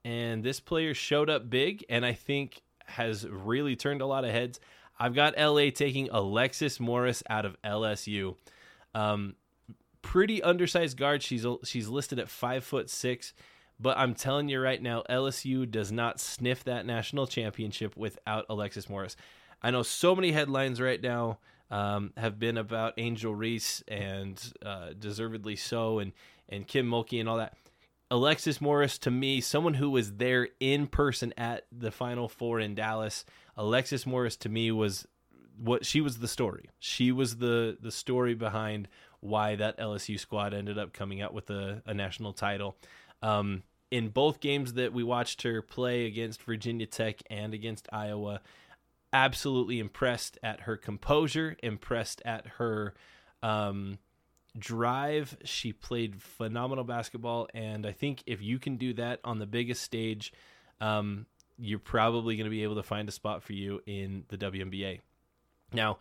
and 0.06 0.44
this 0.44 0.60
player 0.60 0.94
showed 0.94 1.30
up 1.30 1.50
big 1.50 1.86
and 1.90 2.06
I 2.06 2.14
think 2.14 2.62
has 2.86 3.28
really 3.28 3.76
turned 3.76 4.02
a 4.02 4.06
lot 4.06 4.26
of 4.26 4.32
heads. 4.32 4.60
I've 5.00 5.16
got 5.16 5.38
LA 5.38 5.70
taking 5.70 6.10
Alexis 6.12 6.80
Morris 6.80 7.24
out 7.30 7.46
of 7.46 7.60
LSU. 7.64 8.36
Um, 8.94 9.36
pretty 10.02 10.44
undersized 10.44 10.98
guard. 10.98 11.24
She's 11.24 11.46
she's 11.64 11.88
listed 11.88 12.20
at 12.20 12.30
five 12.30 12.64
foot 12.64 12.90
six, 12.90 13.34
but 13.80 13.98
I'm 13.98 14.14
telling 14.14 14.50
you 14.50 14.60
right 14.60 14.82
now, 14.82 15.04
LSU 15.10 15.70
does 15.70 15.92
not 15.92 16.20
sniff 16.20 16.64
that 16.66 16.86
national 16.86 17.26
championship 17.26 17.98
without 17.98 18.46
Alexis 18.50 18.90
Morris. 18.90 19.16
I 19.62 19.72
know 19.72 19.82
so 19.82 20.16
many 20.16 20.32
headlines 20.32 20.80
right 20.80 21.02
now 21.02 21.40
um, 21.72 22.12
have 22.18 22.38
been 22.38 22.58
about 22.58 22.94
Angel 22.98 23.34
Reese 23.34 23.84
and 23.88 24.40
uh, 24.64 24.90
deservedly 24.98 25.56
so, 25.56 26.00
and 26.00 26.12
and 26.50 26.68
Kim 26.68 26.88
Mulkey 26.88 27.20
and 27.20 27.28
all 27.28 27.38
that. 27.38 27.58
Alexis 28.14 28.62
Morris, 28.62 29.00
to 29.00 29.10
me, 29.10 29.42
someone 29.42 29.74
who 29.74 29.90
was 29.90 30.18
there 30.18 30.50
in 30.60 30.86
person 30.86 31.34
at 31.36 31.66
the 31.72 31.90
Final 31.90 32.30
Four 32.30 32.60
in 32.60 32.76
Dallas, 32.76 33.26
Alexis 33.58 34.06
Morris 34.06 34.36
to 34.36 34.50
me 34.50 34.70
was 34.70 35.08
what 35.58 35.84
she 35.84 36.00
was 36.00 36.20
the 36.20 36.28
story. 36.28 36.70
She 36.78 37.12
was 37.12 37.38
the 37.38 37.76
the 37.82 37.92
story 37.92 38.36
behind 38.36 38.88
why 39.20 39.56
that 39.56 39.80
LSU 39.80 40.20
squad 40.20 40.54
ended 40.54 40.78
up 40.78 40.94
coming 40.94 41.24
out 41.24 41.34
with 41.34 41.50
a, 41.50 41.82
a 41.88 41.96
national 41.96 42.34
title. 42.34 42.78
Um, 43.24 43.64
in 43.90 44.10
both 44.10 44.40
games 44.40 44.74
that 44.74 44.94
we 44.94 45.04
watched 45.04 45.42
her 45.42 45.64
play 45.64 46.06
against 46.06 46.44
Virginia 46.44 46.86
Tech 46.86 47.24
and 47.32 47.52
against 47.56 47.90
Iowa, 47.92 48.42
absolutely 49.12 49.80
impressed 49.80 50.38
at 50.44 50.62
her 50.62 50.78
composure, 50.78 51.58
impressed 51.64 52.22
at 52.26 52.46
her 52.60 52.94
um, 53.42 53.98
drive. 54.58 55.38
She 55.44 55.74
played 55.74 56.22
phenomenal 56.22 56.84
basketball, 56.84 57.48
and 57.54 57.86
I 57.86 57.92
think 57.92 58.24
if 58.26 58.42
you 58.42 58.60
can 58.60 58.78
do 58.78 58.94
that 58.94 59.20
on 59.24 59.40
the 59.40 59.46
biggest 59.46 59.82
stage, 59.82 60.34
um, 60.82 61.26
you're 61.58 61.80
probably 61.80 62.36
going 62.36 62.46
to 62.46 62.52
be 62.52 62.64
able 62.64 62.76
to 62.76 62.84
find 62.84 63.08
a 63.08 63.12
spot 63.12 63.44
for 63.44 63.54
you 63.54 63.82
in 63.86 64.26
the 64.30 64.38
WNBA. 64.38 65.02
Now, 65.72 66.00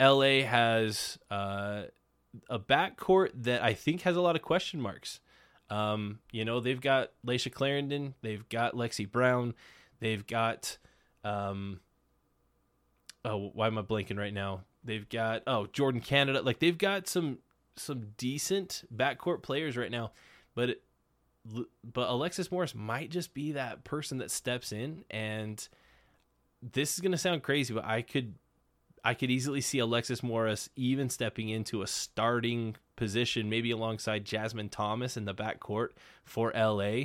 LA 0.00 0.42
has 0.46 1.18
uh, 1.30 1.84
a 2.48 2.58
backcourt 2.58 3.30
that 3.34 3.62
I 3.62 3.74
think 3.74 4.02
has 4.02 4.16
a 4.16 4.20
lot 4.20 4.36
of 4.36 4.42
question 4.42 4.80
marks. 4.80 5.20
Um, 5.68 6.18
you 6.32 6.44
know, 6.44 6.60
they've 6.60 6.80
got 6.80 7.10
Layshia 7.24 7.52
Clarendon, 7.52 8.14
they've 8.22 8.48
got 8.48 8.74
Lexie 8.74 9.10
Brown, 9.10 9.54
they've 10.00 10.26
got 10.26 10.78
um, 11.22 11.80
oh, 13.24 13.50
why 13.52 13.66
am 13.66 13.78
I 13.78 13.82
blanking 13.82 14.18
right 14.18 14.32
now? 14.32 14.62
They've 14.82 15.08
got 15.08 15.42
oh 15.46 15.66
Jordan 15.66 16.00
Canada, 16.00 16.42
like 16.42 16.58
they've 16.58 16.76
got 16.76 17.06
some 17.06 17.38
some 17.80 18.12
decent 18.16 18.84
backcourt 18.94 19.42
players 19.42 19.76
right 19.76 19.90
now, 19.90 20.12
but 20.54 20.70
it, 20.70 20.82
but 21.84 22.08
Alexis 22.08 22.52
Morris 22.52 22.74
might 22.74 23.10
just 23.10 23.32
be 23.32 23.52
that 23.52 23.82
person 23.84 24.18
that 24.18 24.30
steps 24.30 24.72
in 24.72 25.04
and 25.10 25.68
this 26.62 26.94
is 26.94 27.00
going 27.00 27.12
to 27.12 27.18
sound 27.18 27.42
crazy, 27.42 27.72
but 27.72 27.84
I 27.84 28.02
could 28.02 28.34
I 29.02 29.14
could 29.14 29.30
easily 29.30 29.62
see 29.62 29.78
Alexis 29.78 30.22
Morris 30.22 30.68
even 30.76 31.08
stepping 31.08 31.48
into 31.48 31.80
a 31.80 31.86
starting 31.86 32.76
position, 32.96 33.48
maybe 33.48 33.70
alongside 33.70 34.26
Jasmine 34.26 34.68
Thomas 34.68 35.16
in 35.16 35.24
the 35.24 35.34
backcourt 35.34 35.90
for 36.22 36.52
LA 36.54 37.04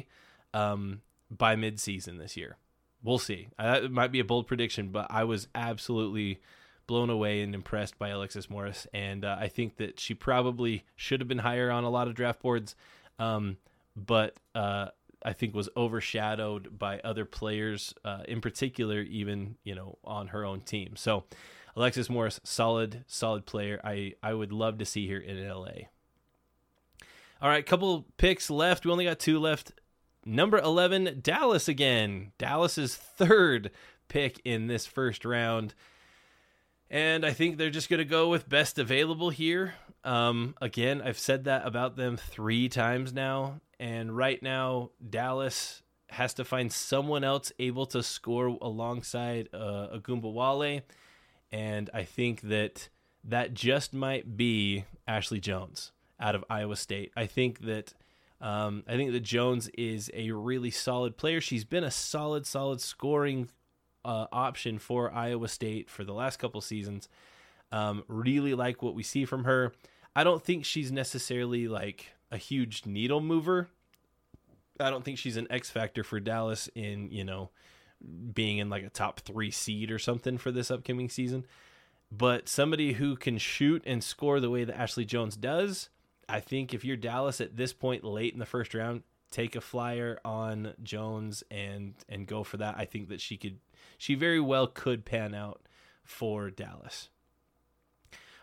um, 0.53 1.01
by 1.31 1.55
midseason 1.55 2.19
this 2.19 2.35
year. 2.35 2.57
We'll 3.01 3.17
see. 3.17 3.47
It 3.57 3.91
might 3.91 4.11
be 4.11 4.19
a 4.19 4.25
bold 4.25 4.45
prediction, 4.47 4.89
but 4.89 5.07
I 5.09 5.23
was 5.23 5.47
absolutely 5.55 6.41
blown 6.87 7.09
away 7.09 7.41
and 7.41 7.55
impressed 7.55 7.97
by 7.97 8.09
Alexis 8.09 8.49
Morris, 8.49 8.87
and 8.93 9.25
uh, 9.25 9.37
I 9.39 9.47
think 9.47 9.77
that 9.77 9.99
she 9.99 10.13
probably 10.13 10.85
should 10.95 11.19
have 11.19 11.27
been 11.27 11.39
higher 11.39 11.71
on 11.71 11.83
a 11.83 11.89
lot 11.89 12.07
of 12.07 12.15
draft 12.15 12.41
boards, 12.41 12.75
um, 13.19 13.57
but 13.95 14.35
uh, 14.53 14.89
I 15.23 15.33
think 15.33 15.55
was 15.55 15.69
overshadowed 15.75 16.77
by 16.77 16.99
other 16.99 17.25
players, 17.25 17.93
uh, 18.03 18.23
in 18.27 18.41
particular, 18.41 19.01
even 19.01 19.55
you 19.63 19.75
know 19.75 19.97
on 20.03 20.27
her 20.27 20.45
own 20.45 20.61
team. 20.61 20.95
So 20.95 21.23
Alexis 21.75 22.09
Morris, 22.09 22.39
solid, 22.43 23.03
solid 23.07 23.45
player. 23.45 23.81
I, 23.83 24.13
I 24.23 24.33
would 24.33 24.53
love 24.53 24.77
to 24.77 24.85
see 24.85 25.07
her 25.09 25.17
in 25.17 25.45
LA. 25.47 25.89
All 27.41 27.49
right, 27.49 27.65
couple 27.65 28.05
picks 28.17 28.49
left. 28.49 28.85
We 28.85 28.91
only 28.91 29.05
got 29.05 29.19
two 29.19 29.39
left. 29.39 29.73
Number 30.25 30.57
11, 30.57 31.19
Dallas 31.21 31.67
again. 31.67 32.31
Dallas's 32.37 32.95
third 32.95 33.71
pick 34.07 34.39
in 34.45 34.67
this 34.67 34.85
first 34.85 35.25
round. 35.25 35.75
And 36.95 37.25
I 37.25 37.33
think 37.33 37.57
they're 37.57 37.69
just 37.69 37.89
going 37.89 37.97
to 37.97 38.05
go 38.05 38.29
with 38.29 38.47
best 38.47 38.79
available 38.79 39.29
here. 39.29 39.73
Um, 40.05 40.55
again, 40.61 41.01
I've 41.01 41.19
said 41.19 41.43
that 41.43 41.67
about 41.67 41.97
them 41.97 42.15
three 42.15 42.69
times 42.69 43.11
now. 43.11 43.59
And 43.81 44.15
right 44.15 44.41
now, 44.41 44.91
Dallas 45.09 45.83
has 46.07 46.33
to 46.35 46.45
find 46.45 46.71
someone 46.71 47.25
else 47.25 47.51
able 47.59 47.85
to 47.87 48.01
score 48.01 48.47
alongside 48.61 49.49
uh, 49.53 49.99
Wale. 50.07 50.83
And 51.51 51.89
I 51.93 52.05
think 52.05 52.39
that 52.43 52.87
that 53.25 53.53
just 53.53 53.93
might 53.93 54.37
be 54.37 54.85
Ashley 55.05 55.41
Jones 55.41 55.91
out 56.17 56.33
of 56.33 56.45
Iowa 56.49 56.77
State. 56.77 57.11
I 57.17 57.25
think 57.25 57.65
that 57.65 57.93
um, 58.39 58.85
I 58.87 58.95
think 58.95 59.11
that 59.11 59.19
Jones 59.19 59.67
is 59.77 60.09
a 60.13 60.31
really 60.31 60.71
solid 60.71 61.17
player. 61.17 61.41
She's 61.41 61.65
been 61.65 61.83
a 61.83 61.91
solid, 61.91 62.47
solid 62.47 62.79
scoring 62.79 63.49
uh, 64.05 64.27
option 64.31 64.77
for 64.79 65.11
Iowa 65.11 65.47
State 65.47 65.89
for 65.89 66.03
the 66.03 66.13
last 66.13 66.37
couple 66.37 66.61
seasons. 66.61 67.09
Um, 67.71 68.03
really 68.07 68.53
like 68.53 68.81
what 68.81 68.95
we 68.95 69.03
see 69.03 69.25
from 69.25 69.43
her. 69.43 69.73
I 70.15 70.23
don't 70.23 70.43
think 70.43 70.63
she's 70.63 70.91
necessarily 70.91 71.67
like 71.67 72.13
a 72.31 72.37
huge 72.37 72.85
needle 72.85 73.19
mover. 73.19 73.67
I 74.79 74.89
don't 74.89 75.03
think 75.03 75.17
she's 75.17 75.37
an 75.37 75.47
X 75.49 75.69
factor 75.69 76.03
for 76.03 76.19
Dallas 76.19 76.69
in 76.75 77.09
you 77.11 77.23
know 77.23 77.49
being 78.33 78.59
in 78.59 78.69
like 78.69 78.83
a 78.83 78.89
top 78.89 79.21
three 79.21 79.51
seed 79.51 79.89
or 79.89 79.99
something 79.99 80.37
for 80.37 80.51
this 80.51 80.69
upcoming 80.69 81.09
season. 81.09 81.45
But 82.11 82.47
somebody 82.47 82.93
who 82.93 83.15
can 83.15 83.39
shoot 83.39 83.83
and 83.85 84.03
score 84.03 84.39
the 84.39 84.49
way 84.49 84.63
that 84.63 84.79
Ashley 84.79 85.05
Jones 85.05 85.35
does, 85.35 85.89
I 86.29 86.39
think 86.39 86.73
if 86.73 86.85
you're 86.85 86.97
Dallas 86.97 87.41
at 87.41 87.57
this 87.57 87.73
point 87.73 88.03
late 88.03 88.33
in 88.33 88.39
the 88.39 88.45
first 88.45 88.73
round, 88.73 89.01
take 89.31 89.55
a 89.55 89.61
flyer 89.61 90.19
on 90.23 90.73
Jones 90.83 91.43
and 91.49 91.95
and 92.07 92.27
go 92.27 92.43
for 92.43 92.57
that. 92.57 92.75
I 92.77 92.85
think 92.85 93.09
that 93.09 93.21
she 93.21 93.37
could 93.37 93.57
she 93.97 94.15
very 94.15 94.39
well 94.39 94.67
could 94.67 95.05
pan 95.05 95.33
out 95.33 95.61
for 96.03 96.49
Dallas. 96.49 97.09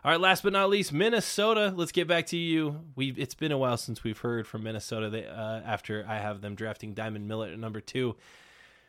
All 0.04 0.10
right, 0.10 0.20
last 0.20 0.42
but 0.42 0.52
not 0.52 0.68
least, 0.68 0.92
Minnesota. 0.92 1.72
Let's 1.76 1.92
get 1.92 2.08
back 2.08 2.26
to 2.26 2.36
you. 2.36 2.80
We 2.96 3.12
it's 3.12 3.36
been 3.36 3.52
a 3.52 3.58
while 3.58 3.76
since 3.76 4.02
we've 4.02 4.18
heard 4.18 4.48
from 4.48 4.64
Minnesota. 4.64 5.08
They, 5.08 5.26
uh, 5.26 5.60
after 5.64 6.04
I 6.08 6.16
have 6.16 6.40
them 6.40 6.56
drafting 6.56 6.92
Diamond 6.92 7.28
Miller 7.28 7.48
at 7.48 7.58
number 7.58 7.80
two, 7.80 8.16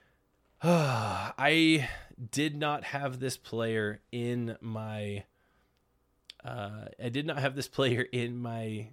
I 0.64 1.88
did 2.32 2.56
not 2.56 2.84
have 2.86 3.20
this 3.20 3.38
player 3.38 4.02
in 4.12 4.58
my. 4.60 5.26
Uh, 6.44 6.86
I 7.02 7.10
did 7.10 7.28
not 7.28 7.38
have 7.38 7.56
this 7.56 7.68
player 7.68 8.02
in 8.12 8.38
my 8.38 8.90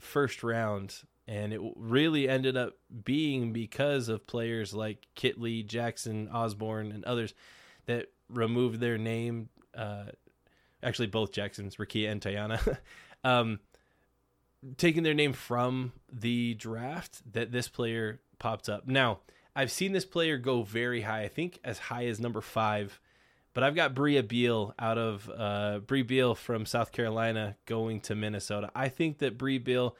first 0.00 0.42
round, 0.42 1.02
and 1.28 1.52
it 1.52 1.60
really 1.76 2.28
ended 2.28 2.56
up 2.56 2.74
being 3.04 3.52
because 3.52 4.08
of 4.08 4.26
players 4.26 4.74
like 4.74 5.06
Kitley, 5.14 5.64
Jackson, 5.64 6.28
Osborne, 6.28 6.90
and 6.90 7.04
others 7.04 7.34
that 7.86 8.06
removed 8.28 8.80
their 8.80 8.98
name. 8.98 9.48
Uh, 9.76 10.06
actually, 10.82 11.06
both 11.06 11.30
Jacksons, 11.30 11.76
Rickea 11.76 12.10
and 12.10 12.20
Taiyanna, 12.20 12.78
um, 13.24 13.60
taking 14.76 15.04
their 15.04 15.14
name 15.14 15.34
from 15.34 15.92
the 16.12 16.54
draft. 16.54 17.20
That 17.32 17.52
this 17.52 17.68
player 17.68 18.20
popped 18.40 18.68
up 18.68 18.88
now 18.88 19.20
I've 19.58 19.72
seen 19.72 19.90
this 19.90 20.04
player 20.04 20.38
go 20.38 20.62
very 20.62 21.00
high. 21.00 21.22
I 21.22 21.28
think 21.28 21.58
as 21.64 21.80
high 21.80 22.06
as 22.06 22.20
number 22.20 22.40
five. 22.40 23.00
But 23.54 23.64
I've 23.64 23.74
got 23.74 23.92
Brea 23.92 24.20
Beal 24.20 24.72
out 24.78 24.98
of 24.98 25.28
uh, 25.36 25.80
Brea 25.80 26.02
Beal 26.02 26.36
from 26.36 26.64
South 26.64 26.92
Carolina 26.92 27.56
going 27.66 28.00
to 28.02 28.14
Minnesota. 28.14 28.70
I 28.72 28.88
think 28.88 29.18
that 29.18 29.36
Brea 29.36 29.58
Beal 29.58 29.96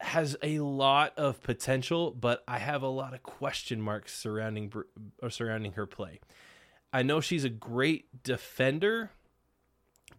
has 0.00 0.36
a 0.42 0.58
lot 0.60 1.12
of 1.18 1.42
potential, 1.42 2.10
but 2.10 2.42
I 2.48 2.58
have 2.58 2.82
a 2.82 2.88
lot 2.88 3.14
of 3.14 3.22
question 3.22 3.80
marks 3.80 4.16
surrounding 4.16 4.72
surrounding 5.28 5.72
her 5.72 5.86
play. 5.86 6.20
I 6.92 7.02
know 7.02 7.20
she's 7.20 7.44
a 7.44 7.50
great 7.50 8.22
defender, 8.22 9.10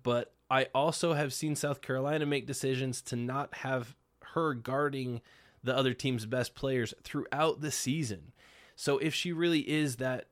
but 0.04 0.34
I 0.50 0.68
also 0.76 1.14
have 1.14 1.34
seen 1.34 1.56
South 1.56 1.82
Carolina 1.82 2.26
make 2.26 2.46
decisions 2.46 3.02
to 3.04 3.16
not 3.16 3.56
have 3.58 3.96
her 4.34 4.54
guarding 4.54 5.22
the 5.64 5.76
other 5.76 5.94
team's 5.94 6.26
best 6.26 6.56
players 6.56 6.94
throughout 7.04 7.62
the 7.62 7.72
season. 7.72 8.32
So 8.76 8.98
if 8.98 9.14
she 9.14 9.32
really 9.32 9.70
is 9.70 9.98
that 9.98 10.28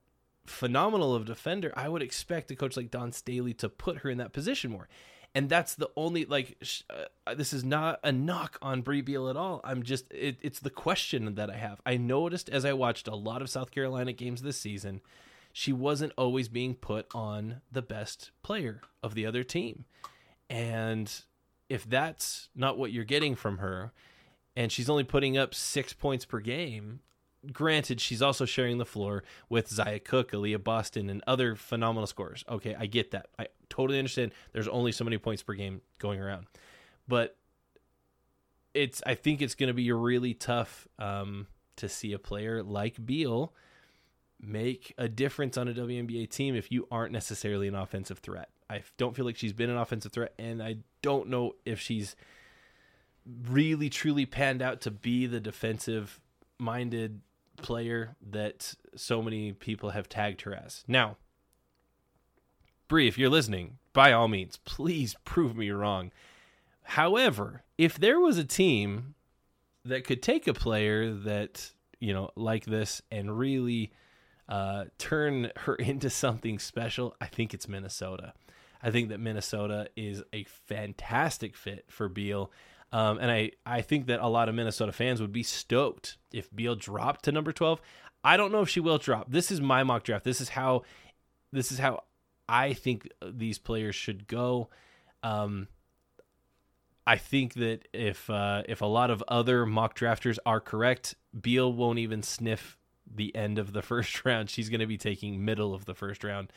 phenomenal 0.46 1.14
of 1.14 1.26
defender, 1.26 1.72
I 1.76 1.90
would 1.90 2.02
expect 2.02 2.52
a 2.52 2.56
coach 2.56 2.76
like 2.78 2.92
Dawn 2.92 3.12
Staley 3.12 3.54
to 3.56 3.70
put 3.70 4.00
her 4.00 4.10
in 4.10 4.18
that 4.18 4.34
position 4.34 4.72
more. 4.72 4.88
And 5.36 5.48
that's 5.48 5.76
the 5.76 5.90
only 5.96 6.26
like 6.26 6.58
sh- 6.62 6.82
uh, 6.90 7.36
this 7.36 7.54
is 7.54 7.64
not 7.64 8.00
a 8.04 8.12
knock 8.12 8.58
on 8.62 8.82
Brea 8.82 9.02
Beal 9.02 9.30
at 9.30 9.38
all. 9.38 9.62
I'm 9.64 9.84
just 9.84 10.12
it, 10.12 10.38
it's 10.42 10.60
the 10.60 10.72
question 10.72 11.36
that 11.36 11.50
I 11.50 11.58
have. 11.58 11.82
I 11.86 11.98
noticed 11.98 12.50
as 12.50 12.66
I 12.66 12.74
watched 12.74 13.08
a 13.08 13.16
lot 13.16 13.42
of 13.42 13.50
South 13.50 13.72
Carolina 13.72 14.12
games 14.12 14.42
this 14.42 14.60
season, 14.60 15.02
she 15.54 15.72
wasn't 15.72 16.14
always 16.18 16.48
being 16.48 16.74
put 16.74 17.08
on 17.14 17.62
the 17.72 17.82
best 17.84 18.32
player 18.42 18.82
of 19.04 19.14
the 19.14 19.26
other 19.26 19.44
team. 19.44 19.86
And 20.50 21.12
if 21.70 21.88
that's 21.88 22.50
not 22.56 22.78
what 22.78 22.92
you're 22.92 23.04
getting 23.04 23.36
from 23.36 23.60
her, 23.60 23.92
and 24.56 24.72
she's 24.72 24.90
only 24.90 25.04
putting 25.04 25.38
up 25.38 25.54
six 25.54 25.94
points 25.94 26.26
per 26.26 26.40
game. 26.40 27.00
Granted, 27.54 28.02
she's 28.02 28.22
also 28.22 28.46
sharing 28.46 28.78
the 28.78 28.86
floor 28.86 29.24
with 29.48 29.70
Zia 29.70 30.00
Cooke, 30.00 30.32
Aliyah 30.32 30.62
Boston, 30.62 31.10
and 31.10 31.24
other 31.26 31.56
phenomenal 31.56 32.08
scorers. 32.08 32.44
Okay, 32.50 32.76
I 32.78 32.86
get 32.86 33.12
that. 33.12 33.28
I 33.38 33.48
totally 33.70 34.00
understand. 34.00 34.34
There's 34.54 34.68
only 34.68 34.92
so 34.92 35.04
many 35.04 35.18
points 35.18 35.44
per 35.44 35.54
game 35.54 35.82
going 35.98 36.20
around, 36.20 36.48
but 37.08 37.36
it's. 38.74 39.02
I 39.06 39.16
think 39.16 39.42
it's 39.42 39.56
going 39.56 39.68
to 39.68 39.74
be 39.74 39.92
really 39.92 40.34
tough 40.34 40.88
um, 40.98 41.48
to 41.78 41.90
see 41.90 42.14
a 42.14 42.20
player 42.20 42.64
like 42.64 43.06
Beal 43.06 43.54
make 44.42 44.94
a 44.98 45.10
difference 45.10 45.58
on 45.58 45.68
a 45.68 45.74
WNBA 45.74 46.30
team 46.30 46.56
if 46.56 46.72
you 46.72 46.88
aren't 46.90 47.12
necessarily 47.12 47.68
an 47.68 47.76
offensive 47.76 48.20
threat. 48.20 48.50
I 48.70 48.84
don't 48.98 49.16
feel 49.16 49.26
like 49.26 49.36
she's 49.36 49.54
been 49.54 49.70
an 49.70 49.78
offensive 49.78 50.12
threat, 50.12 50.34
and 50.38 50.62
I 50.62 50.78
don't 51.02 51.28
know 51.28 51.56
if 51.66 51.80
she's 51.80 52.16
really 53.50 53.90
truly 53.90 54.26
panned 54.26 54.62
out 54.62 54.82
to 54.82 54.92
be 54.92 55.26
the 55.26 55.40
defensive 55.40 56.22
minded 56.58 57.22
player 57.58 58.16
that 58.32 58.76
so 58.96 59.22
many 59.22 59.54
people 59.54 59.92
have 59.92 60.08
tagged 60.08 60.42
her 60.42 60.54
as. 60.54 60.84
Now, 60.88 61.18
Bree, 62.90 63.08
if 63.08 63.18
you're 63.20 63.30
listening, 63.30 63.78
by 63.94 64.12
all 64.12 64.28
means, 64.28 64.58
please 64.66 65.16
prove 65.24 65.56
me 65.56 65.70
wrong. 65.70 66.12
However, 66.82 67.64
if 67.78 68.00
there 68.00 68.20
was 68.20 68.40
a 68.40 68.44
team 68.44 69.14
that 69.86 70.04
could 70.04 70.24
take 70.24 70.48
a 70.48 70.56
player 70.56 71.14
that, 71.14 71.72
you 72.00 72.14
know, 72.14 72.32
like 72.36 72.66
this 72.66 73.02
and 73.12 73.38
really 73.38 73.92
uh, 74.50 74.86
turn 74.98 75.52
her 75.56 75.76
into 75.76 76.10
something 76.10 76.58
special, 76.58 77.16
I 77.22 77.28
think 77.28 77.54
it's 77.54 77.68
Minnesota. 77.68 78.34
I 78.82 78.90
think 78.90 79.10
that 79.10 79.20
Minnesota 79.20 79.90
is 79.96 80.24
a 80.34 80.46
fantastic 80.46 81.56
fit 81.56 81.86
for 81.90 82.10
Beal. 82.10 82.52
Um, 82.92 83.20
and 83.20 83.30
I, 83.30 83.52
I 83.68 83.82
think 83.82 84.08
that 84.08 84.20
a 84.20 84.28
lot 84.28 84.50
of 84.50 84.56
Minnesota 84.56 84.92
fans 84.92 85.22
would 85.22 85.32
be 85.32 85.44
stoked 85.44 86.18
if 86.34 86.54
Beal 86.56 86.76
dropped 86.76 87.26
to 87.26 87.32
number 87.32 87.52
12. 87.52 87.80
I 88.24 88.36
don't 88.36 88.52
know 88.52 88.62
if 88.62 88.70
she 88.70 88.80
will 88.80 88.98
drop. 88.98 89.30
This 89.30 89.52
is 89.52 89.62
my 89.62 89.84
mock 89.84 90.04
draft. 90.04 90.26
This 90.26 90.42
is 90.42 90.50
how 90.50 90.84
this 91.52 91.72
is 91.72 91.80
how 91.80 92.04
I 92.50 92.74
think 92.74 93.08
these 93.24 93.60
players 93.60 93.96
should 93.96 94.28
go. 94.28 94.70
Um, 95.22 95.68
I 97.06 97.18
think 97.18 97.54
that 97.56 97.88
if 97.94 98.30
uh, 98.30 98.64
if 98.68 98.82
a 98.82 98.86
lot 98.86 99.12
of 99.12 99.24
other 99.28 99.66
mock 99.66 99.96
drafters 99.96 100.40
are 100.46 100.60
correct, 100.60 101.16
Beal 101.40 101.72
won't 101.72 102.00
even 102.00 102.24
sniff 102.24 102.76
the 103.06 103.36
end 103.36 103.60
of 103.60 103.72
the 103.72 103.82
first 103.94 104.26
round. 104.26 104.50
She's 104.50 104.70
going 104.70 104.80
to 104.80 104.88
be 104.88 104.98
taking 104.98 105.46
middle 105.46 105.74
of 105.74 105.86
the 105.86 105.94
first 105.94 106.24
round. 106.24 106.52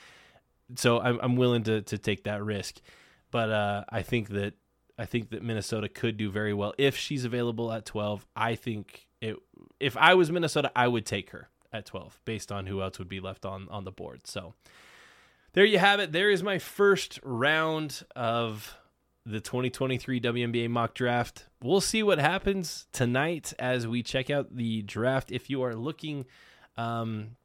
So 0.77 0.99
I'm, 0.99 1.19
I'm 1.23 1.37
willing 1.37 1.63
to 1.65 1.83
to 1.83 1.99
take 1.99 2.25
that 2.25 2.43
risk. 2.43 2.81
But 3.31 3.51
uh, 3.51 3.85
I 3.91 4.03
think 4.03 4.31
that 4.31 4.55
I 4.99 5.05
think 5.05 5.31
that 5.31 5.43
Minnesota 5.43 5.89
could 5.89 6.17
do 6.17 6.31
very 6.31 6.55
well 6.55 6.73
if 6.79 6.97
she's 6.97 7.25
available 7.25 7.71
at 7.71 7.85
12. 7.85 8.27
I 8.35 8.55
think 8.55 9.07
it. 9.21 9.37
If 9.79 9.97
I 9.99 10.15
was 10.15 10.31
Minnesota, 10.31 10.73
I 10.75 10.89
would 10.89 11.05
take 11.05 11.31
her 11.31 11.49
at 11.73 11.87
12 11.87 12.21
based 12.25 12.53
on 12.53 12.67
who 12.67 12.83
else 12.83 12.99
would 12.99 13.09
be 13.09 13.21
left 13.21 13.45
on 13.45 13.69
on 13.71 13.85
the 13.85 13.93
board. 13.93 14.27
So 14.27 14.55
there 15.55 15.65
you 15.65 15.79
have 15.79 16.01
it. 16.01 16.13
There 16.13 16.31
is 16.31 16.43
my 16.43 16.59
first 16.59 17.21
round 17.23 18.05
of 18.17 18.77
the 19.25 19.41
2023 19.41 20.21
WNBA 20.21 20.69
mock 20.69 20.95
draft. 20.95 21.47
We'll 21.63 21.81
see 21.81 22.03
what 22.03 22.19
happens 22.19 22.87
tonight 22.93 23.53
as 23.59 23.87
we 23.87 24.03
check 24.03 24.31
out 24.31 24.57
the 24.57 24.83
draft. 24.83 25.31
If 25.31 25.51
you 25.51 25.63
are 25.63 25.75
looking, 25.75 26.25
um, 26.77 27.37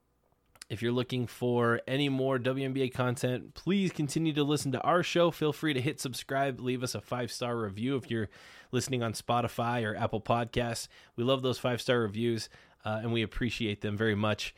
if 0.70 0.82
you're 0.82 0.92
looking 0.92 1.28
for 1.28 1.82
any 1.88 2.10
more 2.10 2.40
WNBA 2.40 2.94
content, 2.94 3.54
please 3.54 3.92
continue 3.92 4.34
to 4.34 4.44
listen 4.44 4.72
to 4.72 4.82
our 4.82 5.04
show. 5.04 5.30
Feel 5.30 5.54
free 5.54 5.74
to 5.74 5.82
hit 5.82 6.00
subscribe, 6.00 6.60
leave 6.60 6.84
us 6.84 6.96
a 6.96 7.02
five 7.02 7.32
star 7.32 7.58
review 7.58 7.96
if 7.98 8.10
you're 8.10 8.30
listening 8.72 9.04
on 9.04 9.14
Spotify 9.14 9.86
or 9.86 9.96
Apple 9.96 10.22
Podcasts. 10.22 10.88
We 11.16 11.24
love 11.24 11.42
those 11.42 11.60
five 11.60 11.82
star 11.82 12.00
reviews 12.00 12.50
uh, 12.86 13.00
and 13.02 13.12
we 13.12 13.22
appreciate 13.22 13.82
them 13.82 13.98
very 13.98 14.16
much. 14.16 14.56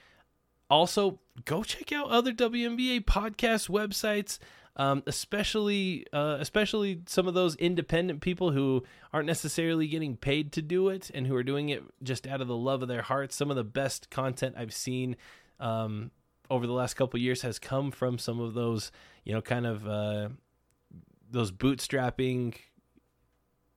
Also, 0.70 1.20
go 1.46 1.64
check 1.64 1.92
out 1.92 2.10
other 2.10 2.32
WNBA 2.32 3.06
podcast 3.06 3.70
websites 3.70 4.40
um, 4.80 5.04
especially 5.08 6.06
uh, 6.14 6.38
especially 6.40 7.02
some 7.06 7.28
of 7.28 7.34
those 7.34 7.56
independent 7.56 8.22
people 8.22 8.52
who 8.52 8.86
aren't 9.12 9.28
necessarily 9.28 9.88
getting 9.88 10.16
paid 10.16 10.54
to 10.54 10.62
do 10.62 10.88
it 10.88 11.12
and 11.14 11.28
who 11.28 11.36
are 11.36 11.44
doing 11.44 11.68
it 11.68 11.84
just 12.02 12.26
out 12.26 12.40
of 12.40 12.48
the 12.48 12.56
love 12.56 12.82
of 12.82 12.88
their 12.88 13.02
hearts. 13.02 13.36
Some 13.36 13.50
of 13.50 13.58
the 13.58 13.64
best 13.66 14.10
content 14.10 14.56
I've 14.58 14.74
seen 14.74 15.18
um, 15.60 16.12
over 16.50 16.66
the 16.66 16.72
last 16.72 16.94
couple 16.94 17.20
years 17.20 17.42
has 17.42 17.60
come 17.60 17.92
from 17.92 18.18
some 18.18 18.40
of 18.40 18.54
those, 18.54 18.90
you 19.26 19.34
know, 19.34 19.42
kind 19.42 19.68
of 19.68 19.86
uh, 19.86 20.30
those 21.30 21.52
bootstrapping 21.52 22.56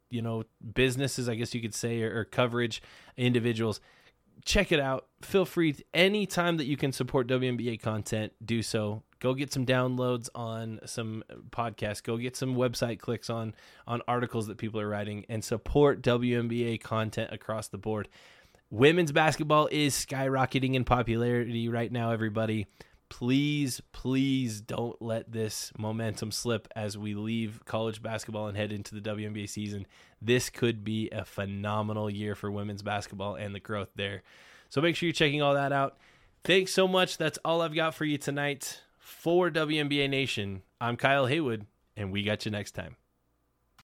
you 0.08 0.20
know 0.20 0.44
businesses 0.74 1.26
i 1.26 1.34
guess 1.34 1.54
you 1.54 1.62
could 1.62 1.74
say 1.74 2.02
or, 2.02 2.18
or, 2.18 2.24
coverage 2.26 2.82
individuals 3.16 3.80
check 4.44 4.72
it 4.72 4.80
out. 4.80 5.06
Feel 5.22 5.44
free 5.44 5.76
anytime 5.94 6.56
that 6.56 6.66
you 6.66 6.76
can 6.76 6.92
support 6.92 7.26
WNBA 7.28 7.80
content 7.80 8.32
do 8.44 8.62
so. 8.62 9.02
Go 9.20 9.34
get 9.34 9.52
some 9.52 9.64
downloads 9.64 10.28
on 10.34 10.80
some 10.84 11.22
podcasts. 11.50 12.02
Go 12.02 12.16
get 12.16 12.36
some 12.36 12.56
website 12.56 12.98
clicks 12.98 13.30
on 13.30 13.54
on 13.86 14.02
articles 14.08 14.48
that 14.48 14.58
people 14.58 14.80
are 14.80 14.88
writing 14.88 15.24
and 15.28 15.44
support 15.44 16.02
WNBA 16.02 16.80
content 16.80 17.32
across 17.32 17.68
the 17.68 17.78
board. 17.78 18.08
Women's 18.70 19.12
basketball 19.12 19.68
is 19.70 19.94
skyrocketing 19.94 20.74
in 20.74 20.84
popularity 20.84 21.68
right 21.68 21.92
now 21.92 22.10
everybody 22.10 22.66
please 23.12 23.82
please 23.92 24.62
don't 24.62 25.00
let 25.02 25.30
this 25.30 25.70
momentum 25.76 26.32
slip 26.32 26.66
as 26.74 26.96
we 26.96 27.12
leave 27.12 27.60
college 27.66 28.02
basketball 28.02 28.46
and 28.46 28.56
head 28.56 28.72
into 28.72 28.94
the 28.94 29.02
WNBA 29.02 29.46
season. 29.46 29.86
This 30.22 30.48
could 30.48 30.82
be 30.82 31.10
a 31.10 31.22
phenomenal 31.22 32.08
year 32.08 32.34
for 32.34 32.50
women's 32.50 32.80
basketball 32.80 33.34
and 33.34 33.54
the 33.54 33.60
growth 33.60 33.90
there. 33.96 34.22
So 34.70 34.80
make 34.80 34.96
sure 34.96 35.08
you're 35.08 35.12
checking 35.12 35.42
all 35.42 35.52
that 35.52 35.72
out. 35.72 35.98
Thanks 36.42 36.72
so 36.72 36.88
much. 36.88 37.18
That's 37.18 37.38
all 37.44 37.60
I've 37.60 37.74
got 37.74 37.94
for 37.94 38.06
you 38.06 38.16
tonight. 38.16 38.80
For 38.98 39.50
WNBA 39.50 40.08
Nation, 40.08 40.62
I'm 40.80 40.96
Kyle 40.96 41.26
Haywood, 41.26 41.66
and 41.94 42.12
we 42.12 42.22
got 42.22 42.46
you 42.46 42.50
next 42.50 42.70
time. 42.70 42.96